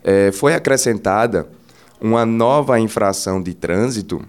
É, 0.05 0.31
foi 0.31 0.55
acrescentada 0.55 1.49
uma 2.01 2.27
nova 2.27 2.79
infração 2.79 3.43
de 3.43 3.55
trânsito 3.55 4.23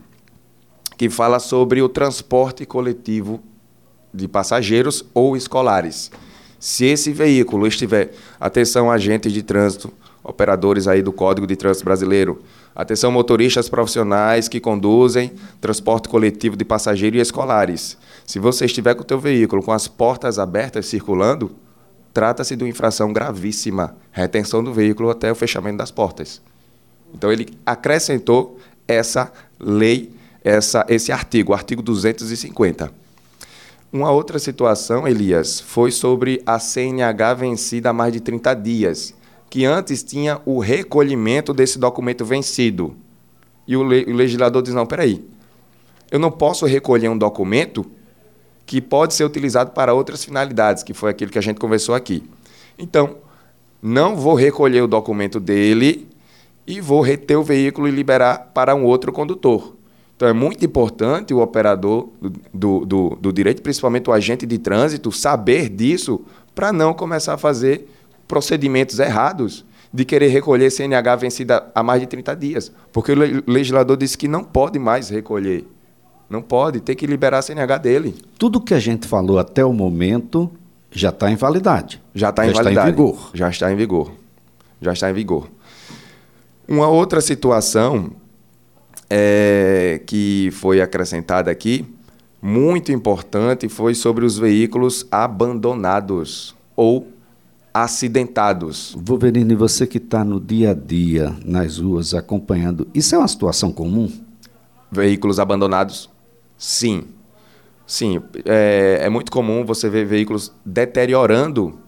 que 0.97 1.09
fala 1.09 1.39
sobre 1.39 1.81
o 1.81 1.89
transporte 1.89 2.65
coletivo 2.65 3.41
de 4.13 4.27
passageiros 4.27 5.05
ou 5.13 5.37
escolares. 5.37 6.09
Se 6.59 6.85
esse 6.85 7.11
veículo 7.11 7.67
estiver, 7.67 8.13
atenção 8.39 8.89
agentes 8.89 9.31
de 9.31 9.43
trânsito, 9.43 9.91
operadores 10.23 10.87
aí 10.87 11.03
do 11.03 11.11
Código 11.11 11.45
de 11.45 11.55
Trânsito 11.55 11.85
Brasileiro, 11.85 12.41
atenção 12.77 13.11
motoristas 13.11 13.67
profissionais 13.67 14.47
que 14.47 14.59
conduzem 14.59 15.31
transporte 15.59 16.07
coletivo 16.07 16.55
de 16.55 16.63
passageiros 16.63 17.17
e 17.17 17.21
escolares. 17.21 17.97
Se 18.23 18.37
você 18.37 18.65
estiver 18.65 18.93
com 18.93 19.01
o 19.01 19.05
teu 19.05 19.19
veículo 19.19 19.63
com 19.63 19.71
as 19.71 19.87
portas 19.87 20.37
abertas 20.37 20.85
circulando, 20.85 21.55
trata-se 22.13 22.55
de 22.55 22.63
uma 22.63 22.69
infração 22.69 23.11
gravíssima, 23.11 23.95
retenção 24.11 24.63
do 24.63 24.71
veículo 24.71 25.09
até 25.09 25.31
o 25.31 25.35
fechamento 25.35 25.77
das 25.77 25.89
portas. 25.89 26.39
Então 27.15 27.31
ele 27.31 27.47
acrescentou 27.65 28.59
essa 28.87 29.33
lei, 29.59 30.11
essa, 30.43 30.85
esse 30.87 31.11
artigo, 31.11 31.53
o 31.53 31.55
artigo 31.55 31.81
250. 31.81 32.93
Uma 33.91 34.11
outra 34.11 34.37
situação, 34.37 35.07
Elias, 35.07 35.59
foi 35.59 35.89
sobre 35.91 36.43
a 36.45 36.59
CNH 36.59 37.33
vencida 37.33 37.89
há 37.89 37.93
mais 37.93 38.13
de 38.13 38.19
30 38.19 38.53
dias, 38.53 39.15
que 39.49 39.65
antes 39.65 40.03
tinha 40.03 40.41
o 40.45 40.59
recolhimento 40.59 41.53
desse 41.53 41.79
documento 41.79 42.25
vencido. 42.25 42.95
E 43.67 43.75
o, 43.75 43.83
le 43.83 44.05
o 44.05 44.13
legislador 44.13 44.61
diz: 44.61 44.73
não, 44.73 44.85
peraí, 44.85 45.23
eu 46.11 46.19
não 46.19 46.31
posso 46.31 46.65
recolher 46.65 47.09
um 47.09 47.17
documento 47.17 47.85
que 48.65 48.81
pode 48.81 49.13
ser 49.13 49.23
utilizado 49.23 49.71
para 49.71 49.93
outras 49.93 50.23
finalidades, 50.23 50.83
que 50.83 50.93
foi 50.93 51.09
aquilo 51.09 51.31
que 51.31 51.39
a 51.39 51.41
gente 51.41 51.59
conversou 51.59 51.95
aqui. 51.95 52.23
Então, 52.77 53.17
não 53.81 54.15
vou 54.15 54.35
recolher 54.35 54.81
o 54.81 54.87
documento 54.87 55.39
dele 55.39 56.07
e 56.65 56.81
vou 56.81 57.01
reter 57.01 57.37
o 57.37 57.43
veículo 57.43 57.87
e 57.87 57.91
liberar 57.91 58.51
para 58.53 58.75
um 58.75 58.83
outro 58.83 59.13
condutor. 59.13 59.75
Então, 60.15 60.27
é 60.27 60.33
muito 60.33 60.65
importante 60.65 61.33
o 61.33 61.39
operador 61.39 62.09
do, 62.53 62.85
do, 62.85 63.09
do 63.21 63.31
direito, 63.31 63.61
principalmente 63.61 64.09
o 64.09 64.13
agente 64.13 64.45
de 64.45 64.57
trânsito, 64.57 65.11
saber 65.11 65.69
disso 65.69 66.21
para 66.53 66.73
não 66.73 66.93
começar 66.93 67.35
a 67.35 67.37
fazer 67.37 67.87
procedimentos 68.27 68.99
errados 68.99 69.65
de 69.93 70.03
querer 70.05 70.27
recolher 70.27 70.69
CNH 70.69 71.15
vencida 71.15 71.71
há 71.73 71.81
mais 71.81 72.01
de 72.01 72.07
30 72.07 72.35
dias. 72.35 72.71
Porque 72.91 73.13
o 73.13 73.51
legislador 73.51 73.97
disse 73.97 74.17
que 74.17 74.27
não 74.27 74.43
pode 74.43 74.77
mais 74.77 75.09
recolher. 75.09 75.65
Não 76.29 76.41
pode, 76.41 76.81
tem 76.81 76.95
que 76.95 77.07
liberar 77.07 77.39
a 77.39 77.41
CNH 77.41 77.77
dele. 77.77 78.15
Tudo 78.37 78.59
que 78.59 78.73
a 78.73 78.79
gente 78.79 79.07
falou 79.07 79.39
até 79.39 79.63
o 79.63 79.71
momento 79.71 80.51
já 80.91 81.09
está 81.09 81.31
em 81.31 81.35
validade. 81.35 82.01
Já 82.13 82.29
está 82.29 82.45
em 82.45 82.51
validade. 82.51 82.75
Está 82.75 82.89
em 82.89 82.91
vigor. 82.91 83.31
Já 83.33 83.49
está 83.49 83.71
em 83.71 83.75
vigor. 83.75 84.11
Já 84.81 84.93
está 84.93 85.09
em 85.09 85.13
vigor. 85.13 85.49
Uma 86.67 86.89
outra 86.89 87.21
situação 87.21 88.11
é, 89.09 90.01
que 90.05 90.49
foi 90.51 90.81
acrescentada 90.81 91.49
aqui, 91.49 91.85
muito 92.41 92.91
importante, 92.91 93.69
foi 93.69 93.95
sobre 93.95 94.25
os 94.25 94.37
veículos 94.37 95.07
abandonados 95.09 96.55
ou 96.75 97.07
acidentados. 97.83 98.95
Wolverine, 98.97 99.55
você 99.55 99.85
que 99.85 99.97
está 99.97 100.23
no 100.23 100.39
dia 100.39 100.71
a 100.71 100.73
dia 100.73 101.35
nas 101.45 101.77
ruas 101.77 102.13
acompanhando, 102.13 102.87
isso 102.93 103.15
é 103.15 103.17
uma 103.17 103.27
situação 103.27 103.71
comum? 103.71 104.11
Veículos 104.91 105.39
abandonados, 105.39 106.09
sim. 106.57 107.05
Sim, 107.85 108.21
é, 108.45 108.99
é 109.03 109.09
muito 109.09 109.31
comum 109.31 109.63
você 109.65 109.89
ver 109.89 110.05
veículos 110.05 110.51
deteriorando 110.65 111.79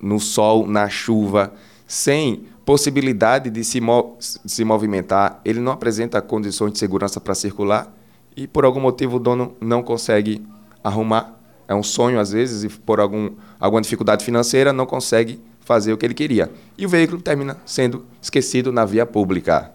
no 0.00 0.20
sol, 0.20 0.66
na 0.66 0.88
chuva, 0.88 1.54
sem 1.86 2.44
possibilidade 2.64 3.48
de 3.48 3.64
se, 3.64 3.80
mo 3.80 4.16
se 4.18 4.64
movimentar. 4.64 5.40
Ele 5.44 5.60
não 5.60 5.72
apresenta 5.72 6.20
condições 6.20 6.72
de 6.72 6.78
segurança 6.78 7.20
para 7.20 7.34
circular 7.34 7.90
e, 8.36 8.46
por 8.46 8.64
algum 8.64 8.80
motivo, 8.80 9.16
o 9.16 9.20
dono 9.20 9.56
não 9.60 9.82
consegue 9.82 10.46
arrumar. 10.84 11.35
É 11.68 11.74
um 11.74 11.82
sonho, 11.82 12.20
às 12.20 12.32
vezes, 12.32 12.64
e 12.64 12.68
por 12.78 13.00
algum, 13.00 13.30
alguma 13.58 13.82
dificuldade 13.82 14.24
financeira, 14.24 14.72
não 14.72 14.86
consegue 14.86 15.40
fazer 15.60 15.92
o 15.92 15.96
que 15.96 16.06
ele 16.06 16.14
queria. 16.14 16.50
E 16.78 16.86
o 16.86 16.88
veículo 16.88 17.20
termina 17.20 17.56
sendo 17.66 18.06
esquecido 18.22 18.70
na 18.70 18.84
via 18.84 19.04
pública. 19.04 19.72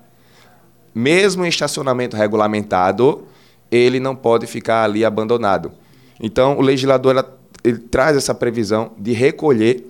Mesmo 0.95 1.45
em 1.45 1.49
estacionamento 1.49 2.15
regulamentado, 2.15 3.25
ele 3.69 3.99
não 3.99 4.15
pode 4.15 4.47
ficar 4.47 4.83
ali 4.83 5.03
abandonado. 5.03 5.71
Então, 6.19 6.57
o 6.57 6.61
legislador 6.61 7.25
ele 7.63 7.77
traz 7.77 8.15
essa 8.15 8.33
previsão 8.33 8.91
de 8.97 9.11
recolher 9.11 9.85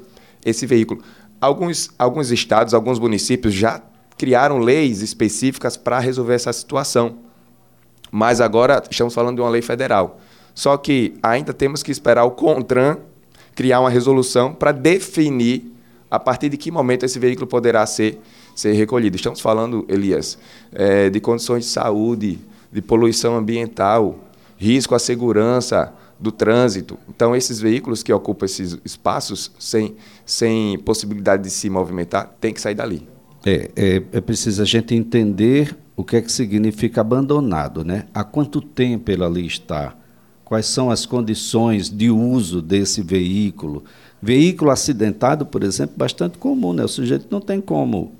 esse 0.46 0.66
veículo. 0.66 1.02
Alguns, 1.40 1.90
alguns 1.98 2.32
estados, 2.32 2.74
alguns 2.74 3.00
municípios 3.00 3.54
já 3.54 3.82
criaram 4.18 4.60
leis 4.60 5.02
específicas 5.02 5.78
para 5.78 6.00
resolver 6.00 6.36
essa 6.36 6.54
situação. 6.54 7.18
Mas 8.12 8.42
agora 8.42 8.84
estamos 8.90 9.14
falando 9.14 9.38
de 9.38 9.42
uma 9.42 9.50
lei 9.50 9.62
federal. 9.62 10.20
Só 10.54 10.78
que 10.78 11.14
ainda 11.22 11.54
temos 11.54 11.82
que 11.82 11.92
esperar 11.92 12.26
o 12.26 12.32
CONTRAN 12.32 12.98
criar 13.56 13.80
uma 13.80 13.90
resolução 13.90 14.54
para 14.54 14.72
definir 14.72 15.72
a 16.10 16.20
partir 16.20 16.50
de 16.50 16.58
que 16.58 16.72
momento 16.72 17.06
esse 17.06 17.18
veículo 17.20 17.48
poderá 17.48 17.86
ser, 17.86 18.20
ser 18.56 18.74
recolhido. 18.74 19.16
Estamos 19.16 19.40
falando, 19.40 19.86
Elias, 19.88 20.38
é, 20.74 21.10
de 21.10 21.20
condições 21.20 21.66
de 21.66 21.72
saúde, 21.72 22.40
de 22.72 22.82
poluição 22.82 23.38
ambiental, 23.38 24.20
risco 24.58 24.94
à 24.94 25.00
segurança 25.00 25.94
do 26.20 26.32
trânsito. 26.32 26.98
Então, 27.10 27.36
esses 27.36 27.60
veículos 27.60 28.04
que 28.04 28.12
ocupam 28.12 28.46
esses 28.46 28.78
espaços 28.84 29.52
sem, 29.58 29.96
sem 30.26 30.78
possibilidade 30.80 31.44
de 31.44 31.50
se 31.50 31.70
movimentar, 31.70 32.36
tem 32.40 32.54
que 32.54 32.62
sair 32.62 32.76
dali. 32.76 33.08
É, 33.46 33.72
é, 33.76 34.04
é 34.12 34.22
preciso 34.22 34.62
a 34.62 34.66
gente 34.66 34.94
entender 34.94 35.76
o 35.96 36.04
que 36.04 36.18
é 36.18 36.22
que 36.22 36.32
significa 36.32 37.02
abandonado, 37.02 37.84
né? 37.84 38.06
Há 38.14 38.24
quanto 38.24 38.62
tempo 38.62 39.10
ele 39.10 39.24
ali 39.24 39.48
está? 39.48 39.96
Quais 40.52 40.66
são 40.66 40.92
as 40.92 41.06
condições 41.06 41.90
de 41.90 42.10
uso 42.10 42.62
desse 42.62 43.02
veículo? 43.02 43.86
Veículo 44.22 44.70
acidentado, 44.70 45.46
por 45.46 45.64
exemplo, 45.64 45.96
bastante 45.96 46.38
comum, 46.38 46.74
né? 46.74 46.84
O 46.84 46.90
sujeito 46.90 47.26
não 47.32 47.40
tem 47.40 47.62
como 47.62 48.12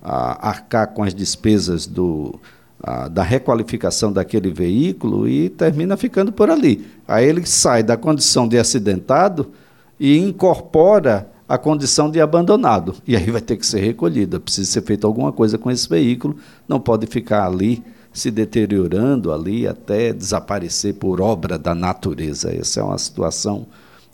ah, 0.00 0.50
arcar 0.50 0.94
com 0.94 1.02
as 1.02 1.12
despesas 1.12 1.88
do, 1.88 2.38
a, 2.80 3.08
da 3.08 3.24
requalificação 3.24 4.12
daquele 4.12 4.52
veículo 4.52 5.28
e 5.28 5.48
termina 5.48 5.96
ficando 5.96 6.30
por 6.30 6.48
ali. 6.48 6.86
Aí 7.08 7.26
ele 7.26 7.44
sai 7.44 7.82
da 7.82 7.96
condição 7.96 8.46
de 8.46 8.56
acidentado 8.56 9.50
e 9.98 10.16
incorpora 10.16 11.28
a 11.48 11.58
condição 11.58 12.08
de 12.08 12.20
abandonado. 12.20 12.94
E 13.04 13.16
aí 13.16 13.28
vai 13.32 13.40
ter 13.40 13.56
que 13.56 13.66
ser 13.66 13.80
recolhido. 13.80 14.40
Precisa 14.40 14.70
ser 14.70 14.82
feita 14.82 15.08
alguma 15.08 15.32
coisa 15.32 15.58
com 15.58 15.68
esse 15.68 15.88
veículo, 15.88 16.36
não 16.68 16.78
pode 16.78 17.08
ficar 17.08 17.44
ali 17.44 17.82
se 18.12 18.30
deteriorando 18.30 19.32
ali 19.32 19.66
até 19.66 20.12
desaparecer 20.12 20.94
por 20.94 21.20
obra 21.20 21.58
da 21.58 21.74
natureza. 21.74 22.54
Essa 22.54 22.80
é 22.80 22.82
uma 22.82 22.98
situação 22.98 23.66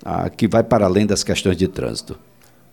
ah, 0.05 0.29
que 0.29 0.47
vai 0.47 0.63
para 0.63 0.85
além 0.85 1.07
das 1.07 1.25
questões 1.25 1.57
de 1.57 1.67
trânsito. 1.67 2.19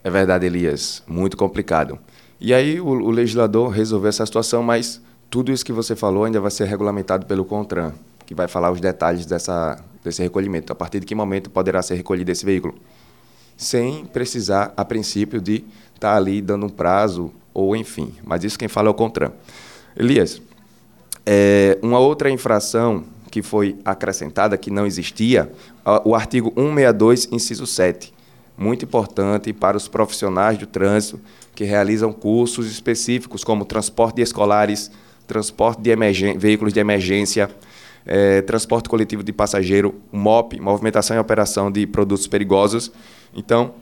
É 0.04 0.10
verdade, 0.10 0.46
Elias. 0.46 1.02
Muito 1.08 1.38
complicado. 1.38 1.98
E 2.40 2.54
aí 2.54 2.80
o, 2.80 2.88
o 2.88 3.10
legislador 3.10 3.70
resolveu 3.70 4.10
essa 4.10 4.26
situação, 4.26 4.62
mas 4.62 5.02
tudo 5.30 5.52
isso 5.52 5.66
que 5.66 5.72
você 5.72 5.96
falou 5.96 6.26
ainda 6.26 6.42
vai 6.42 6.52
ser 6.52 6.66
regulamentado 6.66 7.26
pelo 7.26 7.46
CONTRAN, 7.46 7.94
que 8.26 8.36
vai 8.36 8.48
falar 8.48 8.70
os 8.72 8.82
detalhes 8.82 9.26
dessa, 9.26 9.80
desse 10.04 10.22
recolhimento. 10.22 10.74
A 10.74 10.76
partir 10.76 11.00
de 11.00 11.06
que 11.06 11.16
momento 11.16 11.50
poderá 11.50 11.82
ser 11.82 11.96
recolhido 11.96 12.32
esse 12.32 12.46
veículo? 12.46 12.76
Sem 13.56 14.06
precisar, 14.06 14.74
a 14.76 14.84
princípio, 14.84 15.40
de 15.40 15.64
estar 15.96 16.12
tá 16.12 16.16
ali 16.18 16.42
dando 16.42 16.66
um 16.66 16.70
prazo 16.70 17.32
ou 17.54 17.76
enfim. 17.76 18.14
Mas 18.26 18.44
isso 18.44 18.60
quem 18.60 18.68
fala 18.68 18.90
é 18.90 18.92
o 18.92 18.94
CONTRAN. 18.94 19.32
Elias, 19.96 20.42
é, 21.26 21.78
uma 21.82 22.00
outra 22.00 22.30
infração 22.30 23.04
que 23.32 23.42
foi 23.42 23.76
acrescentada, 23.84 24.58
que 24.58 24.70
não 24.70 24.86
existia, 24.86 25.52
o 26.06 26.14
artigo 26.14 26.54
162, 26.56 27.30
inciso 27.32 27.66
7. 27.66 28.14
Muito 28.56 28.86
importante 28.86 29.52
para 29.52 29.76
os 29.76 29.88
profissionais 29.88 30.58
do 30.58 30.68
trânsito 30.68 31.20
que 31.56 31.64
realizam 31.64 32.14
cursos 32.14 32.72
específicos, 32.72 33.44
como 33.44 33.66
transporte 33.66 34.18
de 34.18 34.22
escolares, 34.22 34.92
transporte 35.26 35.82
de 35.82 35.96
veículos 36.38 36.74
de 36.74 36.80
emergência, 36.80 37.50
é, 38.06 38.42
transporte 38.42 38.88
coletivo 38.88 39.24
de 39.24 39.34
passageiro, 39.34 39.96
MOP, 40.12 40.60
movimentação 40.60 41.18
e 41.18 41.20
operação 41.20 41.72
de 41.72 41.88
produtos 41.88 42.28
perigosos. 42.28 42.92
Então, 43.34 43.74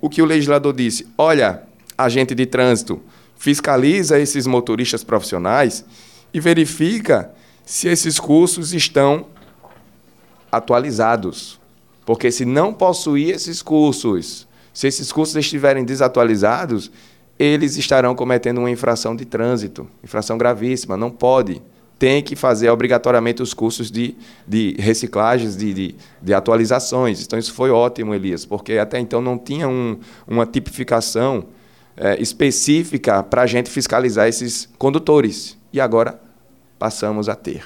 o 0.00 0.08
que 0.08 0.22
o 0.22 0.24
legislador 0.24 0.72
disse? 0.72 1.06
Olha, 1.18 1.62
agente 1.96 2.34
de 2.34 2.46
trânsito, 2.46 3.02
fiscaliza 3.36 4.18
esses 4.18 4.46
motoristas 4.46 5.04
profissionais 5.04 5.84
e 6.32 6.40
verifica 6.40 7.32
se 7.64 7.88
esses 7.88 8.18
cursos 8.18 8.72
estão 8.72 9.26
atualizados. 10.50 11.60
Porque 12.06 12.30
se 12.30 12.44
não 12.44 12.72
possuir 12.72 13.34
esses 13.34 13.60
cursos, 13.60 14.48
se 14.72 14.86
esses 14.86 15.12
cursos 15.12 15.36
estiverem 15.36 15.84
desatualizados, 15.84 16.90
eles 17.38 17.76
estarão 17.76 18.14
cometendo 18.14 18.58
uma 18.58 18.70
infração 18.70 19.14
de 19.14 19.24
trânsito, 19.24 19.86
infração 20.02 20.38
gravíssima, 20.38 20.96
não 20.96 21.10
pode. 21.10 21.60
Tem 21.98 22.22
que 22.22 22.34
fazer 22.34 22.70
obrigatoriamente 22.70 23.42
os 23.42 23.52
cursos 23.52 23.90
de, 23.90 24.16
de 24.46 24.74
reciclagens, 24.78 25.56
de, 25.56 25.74
de, 25.74 25.94
de 26.22 26.32
atualizações. 26.32 27.22
Então, 27.22 27.38
isso 27.38 27.52
foi 27.52 27.70
ótimo, 27.70 28.14
Elias, 28.14 28.46
porque 28.46 28.78
até 28.78 28.98
então 28.98 29.20
não 29.20 29.36
tinha 29.36 29.68
um, 29.68 29.98
uma 30.26 30.46
tipificação 30.46 31.44
é, 31.96 32.20
específica 32.22 33.22
para 33.22 33.42
a 33.42 33.46
gente 33.46 33.68
fiscalizar 33.68 34.28
esses 34.28 34.68
condutores. 34.78 35.57
E 35.72 35.80
agora 35.80 36.20
passamos 36.78 37.28
a 37.28 37.34
ter. 37.34 37.64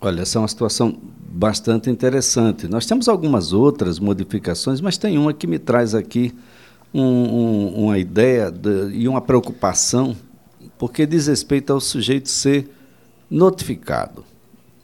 Olha, 0.00 0.22
essa 0.22 0.38
é 0.38 0.40
uma 0.40 0.48
situação 0.48 0.98
bastante 1.30 1.90
interessante. 1.90 2.66
Nós 2.66 2.86
temos 2.86 3.08
algumas 3.08 3.52
outras 3.52 3.98
modificações, 3.98 4.80
mas 4.80 4.96
tem 4.96 5.18
uma 5.18 5.32
que 5.32 5.46
me 5.46 5.58
traz 5.58 5.94
aqui 5.94 6.34
um, 6.92 7.02
um, 7.02 7.84
uma 7.84 7.98
ideia 7.98 8.50
de, 8.50 8.90
e 8.92 9.06
uma 9.06 9.20
preocupação, 9.20 10.16
porque 10.78 11.06
diz 11.06 11.26
respeito 11.26 11.72
ao 11.72 11.80
sujeito 11.80 12.28
ser 12.28 12.70
notificado. 13.30 14.24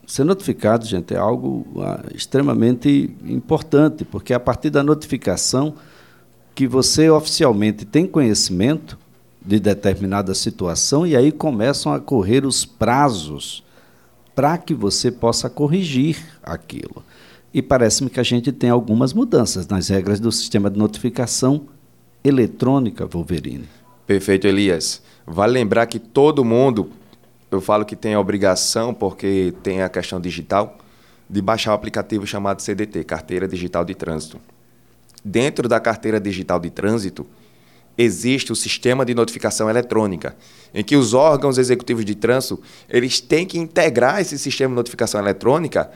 Ser 0.07 0.25
notificado, 0.25 0.87
gente, 0.87 1.15
é 1.15 1.19
algo 1.19 1.67
ah, 1.83 2.05
extremamente 2.15 3.17
importante, 3.25 4.05
porque 4.05 4.33
é 4.33 4.37
a 4.37 4.41
partir 4.41 4.71
da 4.71 4.83
notificação 4.83 5.75
que 6.55 6.69
você 6.69 7.11
oficialmente 7.11 7.85
tem 7.85 8.07
conhecimento 8.07 8.97
de 9.47 9.61
determinada 9.61 10.35
situação 10.35 11.07
e 11.07 11.15
aí 11.15 11.31
começam 11.31 11.93
a 11.93 12.01
correr 12.01 12.45
os 12.45 12.65
prazos 12.65 13.63
para 14.35 14.59
que 14.59 14.75
você 14.75 15.11
possa 15.11 15.49
corrigir 15.49 16.19
aquilo. 16.43 17.03
E 17.55 17.63
parece-me 17.63 18.11
que 18.11 18.21
a 18.21 18.25
gente 18.25 18.51
tem 18.53 18.69
algumas 18.69 19.13
mudanças 19.13 19.67
nas 19.67 19.89
regras 19.89 20.19
do 20.19 20.33
sistema 20.33 20.69
de 20.69 20.79
notificação 20.79 21.69
eletrônica, 22.25 23.07
Wolverine. 23.07 23.69
Perfeito, 24.07 24.47
Elias. 24.47 25.01
Vale 25.25 25.53
lembrar 25.53 25.87
que 25.87 25.99
todo 25.99 26.45
mundo 26.45 26.91
eu 27.51 27.61
falo 27.61 27.85
que 27.85 27.97
tem 27.97 28.15
a 28.15 28.21
obrigação, 28.21 28.93
porque 28.93 29.55
tem 29.63 29.81
a 29.81 29.89
questão 29.89 30.21
digital, 30.21 30.77
de 31.31 31.41
baixar 31.41 31.71
o 31.71 31.75
aplicativo 31.75 32.27
chamado 32.27 32.61
CDT, 32.61 33.05
Carteira 33.05 33.47
Digital 33.47 33.85
de 33.85 33.95
Trânsito. 33.95 34.39
Dentro 35.25 35.69
da 35.69 35.81
Carteira 35.81 36.21
Digital 36.21 36.59
de 36.59 36.71
Trânsito, 36.71 37.27
existe 37.99 38.53
o 38.53 38.57
sistema 38.57 39.05
de 39.05 39.15
notificação 39.15 39.71
eletrônica, 39.71 40.37
em 40.75 40.85
que 40.85 40.97
os 40.97 41.15
órgãos 41.15 41.59
executivos 41.59 42.05
de 42.05 42.15
trânsito 42.15 42.61
eles 42.89 43.21
têm 43.21 43.47
que 43.47 43.59
integrar 43.59 44.21
esse 44.21 44.39
sistema 44.39 44.71
de 44.71 44.77
notificação 44.77 45.21
eletrônica 45.21 45.91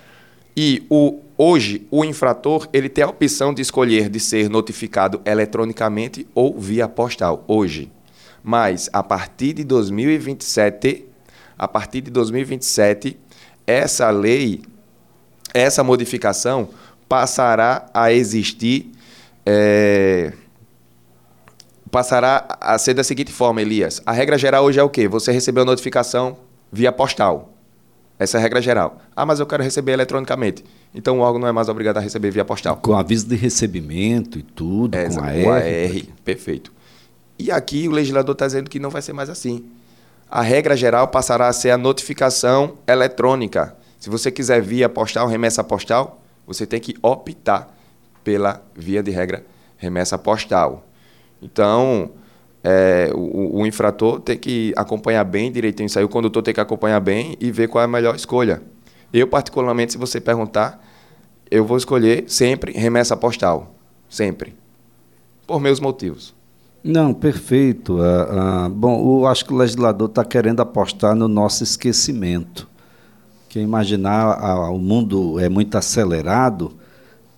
e 0.56 0.84
o, 0.90 1.20
hoje 1.36 1.86
o 1.90 2.04
infrator 2.04 2.68
ele 2.72 2.88
tem 2.88 3.04
a 3.04 3.08
opção 3.08 3.52
de 3.52 3.62
escolher 3.62 4.08
de 4.08 4.18
ser 4.18 4.48
notificado 4.48 5.20
eletronicamente 5.24 6.26
ou 6.34 6.58
via 6.58 6.88
postal 6.88 7.44
hoje. 7.46 7.90
Mas 8.42 8.88
a 8.92 9.02
partir 9.02 9.52
de 9.52 9.64
2027, 9.64 11.04
a 11.58 11.68
partir 11.68 12.00
de 12.00 12.10
2027, 12.10 13.18
essa 13.66 14.10
lei, 14.10 14.62
essa 15.52 15.84
modificação 15.84 16.70
passará 17.08 17.86
a 17.92 18.12
existir 18.12 18.90
é, 19.44 20.32
passará 21.90 22.58
a 22.60 22.78
ser 22.78 22.94
da 22.94 23.04
seguinte 23.04 23.32
forma, 23.32 23.60
Elias. 23.60 24.00
A 24.06 24.12
regra 24.12 24.38
geral 24.38 24.64
hoje 24.64 24.78
é 24.78 24.82
o 24.82 24.88
quê? 24.88 25.08
Você 25.08 25.32
recebeu 25.32 25.62
a 25.62 25.66
notificação 25.66 26.38
via 26.72 26.92
postal. 26.92 27.52
Essa 28.18 28.36
é 28.36 28.38
a 28.38 28.42
regra 28.42 28.60
geral. 28.60 28.98
Ah, 29.16 29.24
mas 29.24 29.40
eu 29.40 29.46
quero 29.46 29.62
receber 29.62 29.92
eletronicamente. 29.92 30.62
Então 30.94 31.18
o 31.18 31.22
órgão 31.22 31.40
não 31.40 31.48
é 31.48 31.52
mais 31.52 31.68
obrigado 31.68 31.96
a 31.96 32.00
receber 32.00 32.30
via 32.30 32.44
postal. 32.44 32.76
Com 32.76 32.94
aviso 32.94 33.26
de 33.26 33.34
recebimento 33.34 34.38
e 34.38 34.42
tudo, 34.42 34.94
é, 34.94 35.08
com 35.08 35.20
a 35.20 35.30
R. 35.32 35.48
AR, 35.48 36.04
perfeito. 36.24 36.70
E 37.38 37.50
aqui 37.50 37.88
o 37.88 37.92
legislador 37.92 38.34
está 38.34 38.46
dizendo 38.46 38.68
que 38.68 38.78
não 38.78 38.90
vai 38.90 39.00
ser 39.00 39.14
mais 39.14 39.30
assim. 39.30 39.64
A 40.30 40.42
regra 40.42 40.76
geral 40.76 41.08
passará 41.08 41.48
a 41.48 41.52
ser 41.52 41.70
a 41.70 41.78
notificação 41.78 42.74
eletrônica. 42.86 43.74
Se 43.98 44.10
você 44.10 44.30
quiser 44.30 44.60
via 44.60 44.88
postal, 44.88 45.26
remessa 45.26 45.64
postal, 45.64 46.20
você 46.46 46.66
tem 46.66 46.78
que 46.78 46.94
optar 47.02 47.74
pela 48.22 48.62
via 48.76 49.02
de 49.02 49.10
regra 49.10 49.44
remessa 49.78 50.18
postal. 50.18 50.84
Então, 51.42 52.10
é, 52.62 53.10
o, 53.14 53.60
o, 53.60 53.66
infrator 53.66 54.20
tem 54.20 54.36
que 54.36 54.72
acompanhar 54.76 55.24
bem 55.24 55.50
direitinho 55.50 55.86
isso 55.86 55.98
aí, 55.98 56.04
o 56.04 56.08
condutor 56.08 56.42
tem 56.42 56.52
que 56.52 56.60
acompanhar 56.60 57.00
bem 57.00 57.36
e 57.40 57.50
ver 57.50 57.68
qual 57.68 57.82
é 57.82 57.84
a 57.86 57.88
melhor 57.88 58.14
escolha. 58.14 58.62
Eu, 59.12 59.26
particularmente, 59.26 59.92
se 59.92 59.98
você 59.98 60.20
perguntar, 60.20 60.84
eu 61.50 61.64
vou 61.64 61.76
escolher 61.76 62.24
sempre 62.28 62.72
remessa 62.72 63.16
postal. 63.16 63.74
Sempre. 64.08 64.54
Por 65.46 65.60
meus 65.60 65.80
motivos. 65.80 66.34
Não, 66.82 67.12
perfeito. 67.12 67.98
Uh, 67.98 68.66
uh, 68.66 68.70
bom, 68.70 69.20
eu 69.20 69.26
acho 69.26 69.44
que 69.44 69.52
o 69.52 69.56
legislador 69.56 70.08
está 70.08 70.24
querendo 70.24 70.60
apostar 70.60 71.14
no 71.14 71.28
nosso 71.28 71.62
esquecimento. 71.62 72.68
Que 73.48 73.60
imaginar, 73.60 74.38
uh, 74.38 74.74
o 74.74 74.78
mundo 74.78 75.38
é 75.38 75.48
muito 75.48 75.76
acelerado 75.76 76.72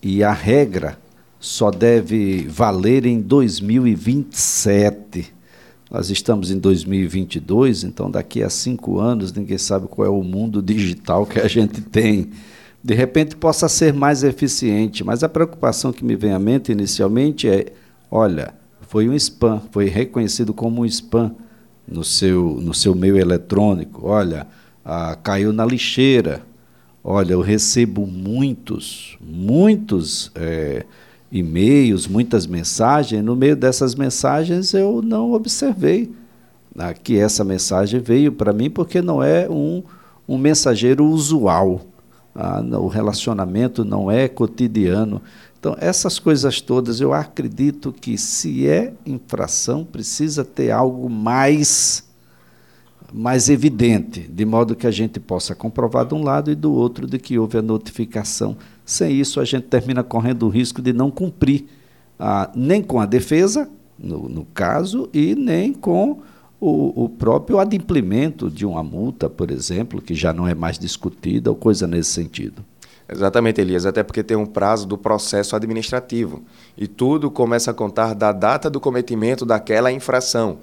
e 0.03 0.23
a 0.23 0.33
regra 0.33 0.99
só 1.43 1.71
deve 1.73 2.47
valer 2.49 3.05
em 3.05 3.21
2027. 3.21 5.35
Nós 5.91 6.09
estamos 6.09 6.53
em 6.53 6.59
2022, 6.59 7.83
então 7.83 8.09
daqui 8.09 8.45
a 8.45 8.49
cinco 8.49 9.01
anos 9.01 9.33
ninguém 9.33 9.59
sabe 9.59 9.89
qual 9.89 10.07
é 10.07 10.09
o 10.09 10.23
mundo 10.23 10.63
digital 10.63 11.27
que 11.27 11.41
a 11.41 11.49
gente 11.49 11.81
tem. 11.83 12.31
De 12.83 12.95
repente 12.95 13.35
possa 13.35 13.69
ser 13.69 13.93
mais 13.93 14.23
eficiente, 14.23 15.03
mas 15.03 15.25
a 15.25 15.29
preocupação 15.29 15.93
que 15.93 16.05
me 16.05 16.15
vem 16.15 16.31
à 16.31 16.39
mente 16.39 16.71
inicialmente 16.71 17.49
é: 17.49 17.73
olha, 18.09 18.55
foi 18.83 19.09
um 19.09 19.15
spam, 19.15 19.61
foi 19.73 19.87
reconhecido 19.87 20.55
como 20.55 20.83
um 20.83 20.87
spam 20.87 21.35
no 21.89 22.05
seu, 22.05 22.61
no 22.63 22.73
seu 22.73 22.95
meio 22.95 23.19
eletrônico. 23.19 24.07
Olha, 24.07 24.47
ah, 24.85 25.19
caiu 25.21 25.53
na 25.53 25.67
lixeira. 25.67 26.43
Olha, 27.03 27.33
eu 27.33 27.41
recebo 27.41 28.07
muitos, 28.07 29.19
muitos. 29.21 30.31
É, 30.37 30.87
e-mails, 31.33 32.07
muitas 32.07 32.47
mensagens. 32.47 33.25
No 33.25 33.35
meio 33.35 33.57
dessas 33.57 33.95
mensagens 33.95 34.75
eu 34.75 35.01
não 35.01 35.33
observei 35.33 36.13
né, 36.75 36.95
que 36.95 37.19
essa 37.19 37.43
mensagem 37.43 37.99
veio 37.99 38.31
para 38.31 38.53
mim 38.53 38.69
porque 38.69 39.01
não 39.01 39.23
é 39.23 39.49
um, 39.49 39.83
um 40.29 40.37
mensageiro 40.37 41.07
usual. 41.07 41.81
Ah, 42.35 42.63
o 42.79 42.87
relacionamento 42.87 43.85
não 43.85 44.11
é 44.11 44.29
cotidiano. 44.29 45.21
Então, 45.59 45.77
essas 45.79 46.19
coisas 46.19 46.61
todas, 46.61 47.01
eu 47.01 47.13
acredito 47.13 47.93
que 47.93 48.19
se 48.19 48.67
é 48.67 48.95
infração, 49.07 49.85
precisa 49.85 50.45
ter 50.45 50.71
algo 50.71 51.09
mais 51.09 52.05
mais 53.13 53.49
evidente, 53.49 54.21
de 54.21 54.45
modo 54.45 54.75
que 54.75 54.87
a 54.87 54.91
gente 54.91 55.21
possa 55.21 55.55
comprovar 55.55 56.07
de 56.07 56.15
um 56.15 56.23
lado 56.23 56.51
e 56.51 56.55
do 56.55 56.73
outro 56.73 57.07
de 57.07 57.19
que 57.19 57.39
houve 57.39 57.59
a 57.59 57.63
notificação. 57.63 58.57
Sem 58.85 59.13
isso, 59.21 59.41
a 59.41 59.45
gente 59.45 59.65
termina 59.65 60.03
correndo 60.03 60.47
o 60.47 60.49
risco 60.49 60.81
de 60.81 60.93
não 60.93 61.11
cumprir 61.11 61.67
ah, 62.19 62.51
nem 62.55 62.83
com 62.83 63.01
a 63.01 63.07
defesa, 63.07 63.69
no, 63.99 64.29
no, 64.29 64.45
caso, 64.47 65.09
e 65.13 65.35
nem 65.35 65.73
com 65.73 66.21
o, 66.61 67.05
o, 67.05 67.09
próprio 67.09 67.59
adimplemento 67.59 68.51
de 68.51 68.65
uma 68.65 68.83
multa, 68.83 69.29
por 69.29 69.51
exemplo, 69.51 70.01
que 70.01 70.15
já 70.15 70.33
não 70.33 70.47
é 70.47 70.55
mais 70.55 70.79
discutida, 70.79 71.51
ou 71.51 71.57
coisa 71.57 71.87
nesse 71.87 72.11
sentido. 72.11 72.65
Exatamente, 73.09 73.61
Elias, 73.61 73.85
até 73.85 74.03
porque 74.03 74.23
tem 74.23 74.37
um 74.37 74.47
prazo 74.47 74.87
do 74.87 74.97
processo 74.97 75.55
administrativo. 75.55 76.43
E 76.79 76.87
tudo 76.87 77.31
começa 77.31 77.71
a 77.71 77.75
contar 77.75 78.15
da 78.15 78.33
data 78.33 78.71
do 78.71 78.81
cometimento 78.81 79.45
daquela 79.45 79.93
infração. 79.93 80.59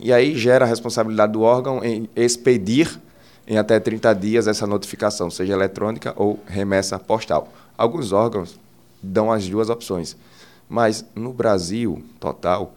E 0.00 0.12
aí 0.12 0.36
gera 0.36 0.64
a 0.64 0.68
responsabilidade 0.68 1.32
do 1.32 1.42
órgão 1.42 1.84
em 1.84 2.08
expedir 2.16 2.98
em 3.46 3.58
até 3.58 3.78
30 3.78 4.14
dias 4.14 4.46
essa 4.46 4.66
notificação, 4.66 5.28
seja 5.30 5.52
eletrônica 5.52 6.14
ou 6.16 6.38
remessa 6.46 6.98
postal. 6.98 7.52
Alguns 7.76 8.12
órgãos 8.12 8.58
dão 9.02 9.30
as 9.30 9.46
duas 9.48 9.68
opções, 9.68 10.16
mas 10.68 11.04
no 11.14 11.32
Brasil 11.32 12.02
total, 12.18 12.74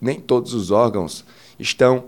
nem 0.00 0.20
todos 0.20 0.54
os 0.54 0.70
órgãos 0.70 1.24
estão 1.58 2.04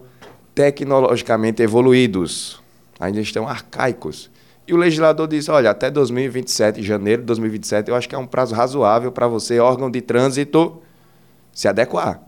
tecnologicamente 0.54 1.62
evoluídos, 1.62 2.62
ainda 3.00 3.20
estão 3.20 3.48
arcaicos. 3.48 4.30
E 4.66 4.72
o 4.72 4.76
legislador 4.76 5.26
diz: 5.26 5.48
olha, 5.48 5.70
até 5.70 5.90
2027, 5.90 6.82
janeiro 6.82 7.22
de 7.22 7.26
2027, 7.26 7.88
eu 7.88 7.96
acho 7.96 8.08
que 8.08 8.14
é 8.14 8.18
um 8.18 8.26
prazo 8.26 8.54
razoável 8.54 9.10
para 9.10 9.26
você, 9.26 9.58
órgão 9.58 9.90
de 9.90 10.00
trânsito, 10.00 10.80
se 11.52 11.66
adequar. 11.66 12.22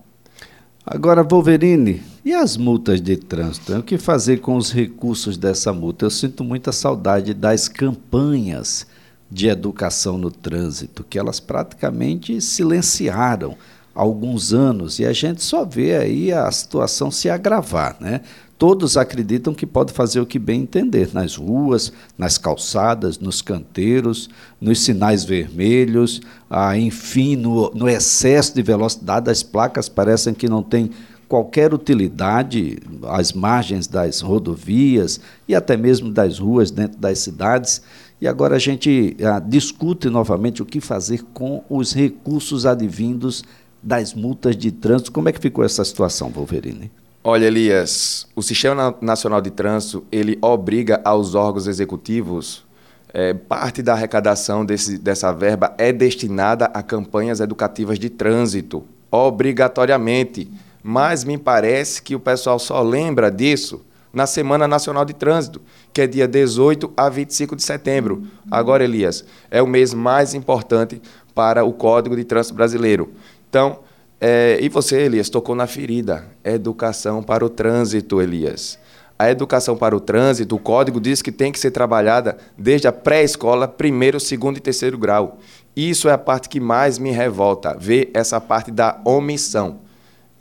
Agora, 0.89 1.21
Wolverine, 1.21 2.01
e 2.23 2.33
as 2.33 2.55
multas 2.55 3.01
de 3.01 3.17
trânsito? 3.17 3.75
O 3.75 3.83
que 3.83 3.97
fazer 3.97 4.37
com 4.37 4.55
os 4.55 4.71
recursos 4.71 5.35
dessa 5.35 5.73
multa? 5.73 6.05
Eu 6.05 6.09
sinto 6.09 6.45
muita 6.45 6.71
saudade 6.71 7.33
das 7.33 7.67
campanhas 7.67 8.87
de 9.29 9.49
educação 9.49 10.17
no 10.17 10.31
trânsito, 10.31 11.03
que 11.03 11.19
elas 11.19 11.41
praticamente 11.41 12.39
silenciaram 12.39 13.57
alguns 13.97 14.53
anos 14.53 14.99
e 14.99 15.05
a 15.05 15.11
gente 15.11 15.43
só 15.43 15.65
vê 15.65 15.95
aí 15.95 16.31
a 16.31 16.49
situação 16.51 17.09
se 17.09 17.31
agravar, 17.31 17.97
né? 17.99 18.21
Todos 18.55 18.95
acreditam 18.95 19.53
que 19.53 19.65
pode 19.65 19.91
fazer 19.91 20.19
o 20.19 20.25
que 20.25 20.39
bem 20.39 20.61
entender 20.61 21.09
nas 21.13 21.35
ruas, 21.35 21.91
nas 22.17 22.37
calçadas, 22.37 23.19
nos 23.19 23.41
canteiros, 23.41 24.29
nos 24.59 24.79
sinais 24.81 25.23
vermelhos, 25.23 26.21
ah, 26.49 26.77
enfim, 26.77 27.35
no, 27.35 27.71
no 27.71 27.87
excesso 27.87 28.55
de 28.55 28.63
velocidade. 28.63 29.29
As 29.29 29.43
placas 29.43 29.87
parecem 29.89 30.33
que 30.33 30.49
não 30.49 30.63
têm 30.63 30.89
qualquer 31.27 31.71
utilidade 31.73 32.79
às 33.03 33.31
margens 33.31 33.85
das 33.85 34.21
rodovias 34.21 35.19
e 35.47 35.53
até 35.53 35.77
mesmo 35.77 36.11
das 36.11 36.39
ruas 36.39 36.71
dentro 36.71 36.97
das 36.99 37.19
cidades. 37.19 37.81
E 38.19 38.27
agora 38.27 38.55
a 38.55 38.59
gente 38.59 39.15
ah, 39.23 39.39
discute 39.39 40.09
novamente 40.09 40.63
o 40.63 40.65
que 40.65 40.81
fazer 40.81 41.23
com 41.31 41.63
os 41.69 41.93
recursos 41.93 42.65
advindos 42.65 43.43
das 43.81 44.13
multas 44.13 44.55
de 44.55 44.71
trânsito. 44.71 45.11
Como 45.11 45.29
é 45.29 45.31
que 45.31 45.39
ficou 45.39 45.63
essa 45.63 45.83
situação, 45.83 46.29
Wolverine? 46.29 46.91
Olha, 47.23 47.45
Elias, 47.45 48.27
o 48.35 48.41
Sistema 48.41 48.95
Nacional 49.01 49.41
de 49.41 49.51
Trânsito 49.51 50.05
ele 50.11 50.37
obriga 50.41 51.01
aos 51.03 51.35
órgãos 51.35 51.67
executivos 51.67 52.65
é, 53.13 53.33
parte 53.33 53.81
da 53.81 53.93
arrecadação 53.93 54.65
desse, 54.65 54.97
dessa 54.97 55.31
verba 55.31 55.73
é 55.77 55.91
destinada 55.91 56.65
a 56.65 56.83
campanhas 56.83 57.39
educativas 57.39 57.97
de 57.97 58.09
trânsito, 58.09 58.83
obrigatoriamente. 59.09 60.51
Mas 60.83 61.23
me 61.23 61.37
parece 61.37 62.01
que 62.01 62.15
o 62.15 62.19
pessoal 62.19 62.59
só 62.59 62.81
lembra 62.81 63.31
disso 63.31 63.83
na 64.13 64.25
Semana 64.25 64.67
Nacional 64.67 65.03
de 65.03 65.13
Trânsito, 65.13 65.61
que 65.91 66.01
é 66.01 66.07
dia 66.07 66.27
18 66.27 66.91
a 66.95 67.09
25 67.09 67.55
de 67.55 67.63
setembro. 67.63 68.23
Agora, 68.49 68.83
Elias, 68.83 69.25
é 69.49 69.61
o 69.61 69.67
mês 69.67 69.93
mais 69.93 70.33
importante 70.33 71.01
para 71.33 71.63
o 71.63 71.73
Código 71.73 72.15
de 72.15 72.23
Trânsito 72.23 72.55
Brasileiro. 72.55 73.11
Então, 73.49 73.79
é, 74.19 74.57
e 74.61 74.69
você, 74.69 75.01
Elias, 75.01 75.29
tocou 75.29 75.55
na 75.55 75.67
ferida. 75.67 76.25
Educação 76.43 77.21
para 77.21 77.45
o 77.45 77.49
trânsito, 77.49 78.21
Elias. 78.21 78.79
A 79.19 79.31
educação 79.31 79.75
para 79.75 79.95
o 79.95 79.99
trânsito, 79.99 80.55
o 80.55 80.59
código 80.59 80.99
diz 80.99 81.21
que 81.21 81.31
tem 81.31 81.51
que 81.51 81.59
ser 81.59 81.71
trabalhada 81.71 82.37
desde 82.57 82.87
a 82.87 82.91
pré-escola, 82.91 83.67
primeiro, 83.67 84.19
segundo 84.19 84.57
e 84.57 84.59
terceiro 84.59 84.97
grau. 84.97 85.39
Isso 85.75 86.07
é 86.07 86.11
a 86.11 86.17
parte 86.17 86.49
que 86.49 86.59
mais 86.59 86.99
me 86.99 87.11
revolta, 87.11 87.75
ver 87.79 88.11
essa 88.13 88.39
parte 88.39 88.69
da 88.69 88.99
omissão. 89.03 89.79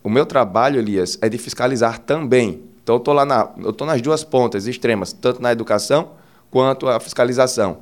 O 0.03 0.11
meu 0.11 0.27
trabalho, 0.27 0.79
Elias, 0.79 1.19
é 1.21 1.29
de 1.29 1.38
fiscalizar 1.38 1.99
também, 1.99 2.62
Então 2.83 2.95
eu 2.95 2.99
estou 2.99 3.12
lá 3.12 3.25
na, 3.25 3.51
eu 3.59 3.73
tô 3.73 3.85
nas 3.85 4.01
duas 4.01 4.23
pontas 4.23 4.66
extremas, 4.66 5.12
tanto 5.12 5.42
na 5.42 5.51
educação 5.51 6.12
quanto 6.51 6.88
a 6.88 7.01
fiscalização. 7.01 7.79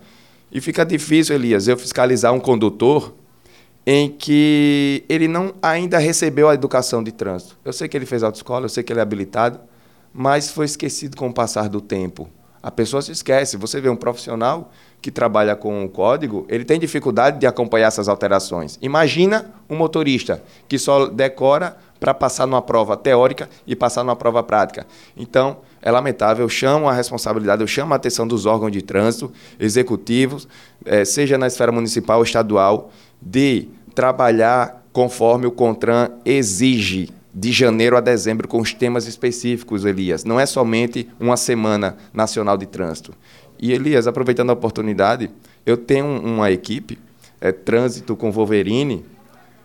E 0.50 0.60
fica 0.60 0.84
difícil, 0.84 1.34
Elias, 1.34 1.68
eu 1.68 1.76
fiscalizar 1.76 2.32
um 2.32 2.40
condutor 2.40 3.14
em 3.86 4.08
que 4.08 5.04
ele 5.08 5.28
não 5.28 5.54
ainda 5.62 5.98
recebeu 5.98 6.48
a 6.48 6.54
educação 6.54 7.02
de 7.02 7.12
trânsito. 7.12 7.56
Eu 7.64 7.72
sei 7.72 7.88
que 7.88 7.96
ele 7.96 8.06
fez 8.06 8.22
autoescola, 8.22 8.64
eu 8.64 8.70
sei 8.70 8.82
que 8.82 8.92
ele 8.92 9.00
é 9.00 9.02
habilitado, 9.02 9.60
mas 10.12 10.50
foi 10.50 10.64
esquecido 10.64 11.16
com 11.16 11.28
o 11.28 11.34
passar 11.34 11.68
do 11.68 11.80
tempo. 11.80 12.28
A 12.62 12.70
pessoa 12.70 13.02
se 13.02 13.12
esquece. 13.12 13.58
Você 13.58 13.78
vê 13.78 13.90
um 13.90 13.96
profissional 13.96 14.72
que 15.02 15.10
trabalha 15.10 15.54
com 15.54 15.84
o 15.84 15.88
código, 15.88 16.46
ele 16.48 16.64
tem 16.64 16.80
dificuldade 16.80 17.38
de 17.38 17.46
acompanhar 17.46 17.88
essas 17.88 18.08
alterações. 18.08 18.78
Imagina 18.80 19.52
um 19.68 19.76
motorista 19.76 20.42
que 20.66 20.78
só 20.78 21.04
decora 21.08 21.76
para 22.00 22.14
passar 22.14 22.46
numa 22.46 22.62
prova 22.62 22.96
teórica 22.96 23.50
e 23.66 23.76
passar 23.76 24.02
numa 24.02 24.16
prova 24.16 24.42
prática. 24.42 24.86
Então, 25.14 25.58
é 25.82 25.90
lamentável, 25.90 26.46
eu 26.46 26.48
chamo 26.48 26.88
a 26.88 26.92
responsabilidade, 26.94 27.62
eu 27.62 27.66
chamo 27.66 27.92
a 27.92 27.96
atenção 27.96 28.26
dos 28.26 28.46
órgãos 28.46 28.72
de 28.72 28.80
trânsito, 28.80 29.30
executivos, 29.60 30.48
eh, 30.84 31.04
seja 31.04 31.38
na 31.38 31.46
esfera 31.46 31.72
municipal 31.72 32.18
ou 32.18 32.24
estadual, 32.24 32.90
de 33.20 33.68
trabalhar 33.94 34.84
conforme 34.92 35.46
o 35.46 35.50
CONTRAN 35.50 36.10
exige 36.24 37.10
de 37.34 37.50
janeiro 37.50 37.96
a 37.96 38.00
dezembro 38.00 38.46
com 38.46 38.60
os 38.60 38.72
temas 38.72 39.06
específicos, 39.06 39.84
Elias. 39.84 40.24
Não 40.24 40.38
é 40.38 40.46
somente 40.46 41.08
uma 41.18 41.36
semana 41.36 41.96
nacional 42.12 42.56
de 42.56 42.66
trânsito. 42.66 43.12
E, 43.58 43.72
Elias, 43.72 44.06
aproveitando 44.06 44.50
a 44.50 44.52
oportunidade, 44.52 45.30
eu 45.66 45.76
tenho 45.76 46.06
uma 46.06 46.50
equipe, 46.50 46.98
é, 47.40 47.50
Trânsito 47.50 48.14
com 48.14 48.30
Wolverine, 48.30 49.04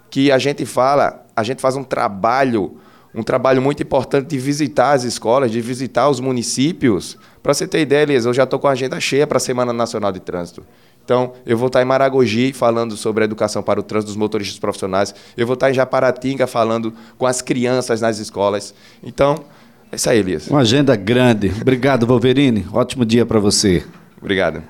que 0.10 0.32
a 0.32 0.39
gente 0.39 0.65
fala, 0.65 1.25
a 1.36 1.43
gente 1.43 1.62
faz 1.62 1.75
um 1.75 1.84
trabalho, 1.84 2.77
um 3.13 3.21
trabalho 3.21 3.62
muito 3.62 3.84
importante 3.84 4.27
de 4.27 4.38
visitar 4.38 4.93
as 4.93 5.03
escolas, 5.03 5.51
de 5.51 5.62
visitar 5.62 6.10
os 6.10 6.19
municípios. 6.19 7.17
Para 7.43 7.53
você 7.53 7.67
ter 7.67 7.82
ideia, 7.82 8.03
Elias, 8.03 8.25
eu 8.25 8.34
já 8.34 8.43
estou 8.43 8.60
com 8.60 8.67
a 8.67 8.71
agenda 8.71 8.99
cheia 8.99 9.27
para 9.27 9.38
a 9.38 9.39
Semana 9.39 9.71
Nacional 9.71 10.12
de 10.12 10.19
Trânsito. 10.19 10.63
Então, 11.10 11.34
eu 11.43 11.58
vou 11.58 11.65
estar 11.65 11.82
em 11.82 11.86
Maragogi 11.86 12.54
falando 12.54 12.95
sobre 12.95 13.24
a 13.24 13.26
educação 13.26 13.63
para 13.63 13.80
o 13.80 13.84
trânsito 13.84 14.12
dos 14.12 14.15
motoristas 14.15 14.60
profissionais. 14.60 15.15
Eu 15.36 15.48
vou 15.48 15.56
estar 15.56 15.72
em 15.72 15.74
Japaratinga 15.74 16.45
falando 16.45 16.93
com 17.17 17.26
as 17.26 17.41
crianças 17.41 18.00
nas 18.00 18.19
escolas. 18.19 18.76
Então, 19.02 19.43
é 19.91 19.95
isso 19.95 20.08
aí, 20.08 20.19
Elias. 20.19 20.48
Uma 20.48 20.60
agenda 20.60 20.95
grande. 20.95 21.52
Obrigado, 21.62 22.06
Wolverine. 22.06 22.67
Ótimo 22.72 23.04
dia 23.08 23.26
para 23.26 23.39
você. 23.39 23.84
Obrigado. 24.22 24.62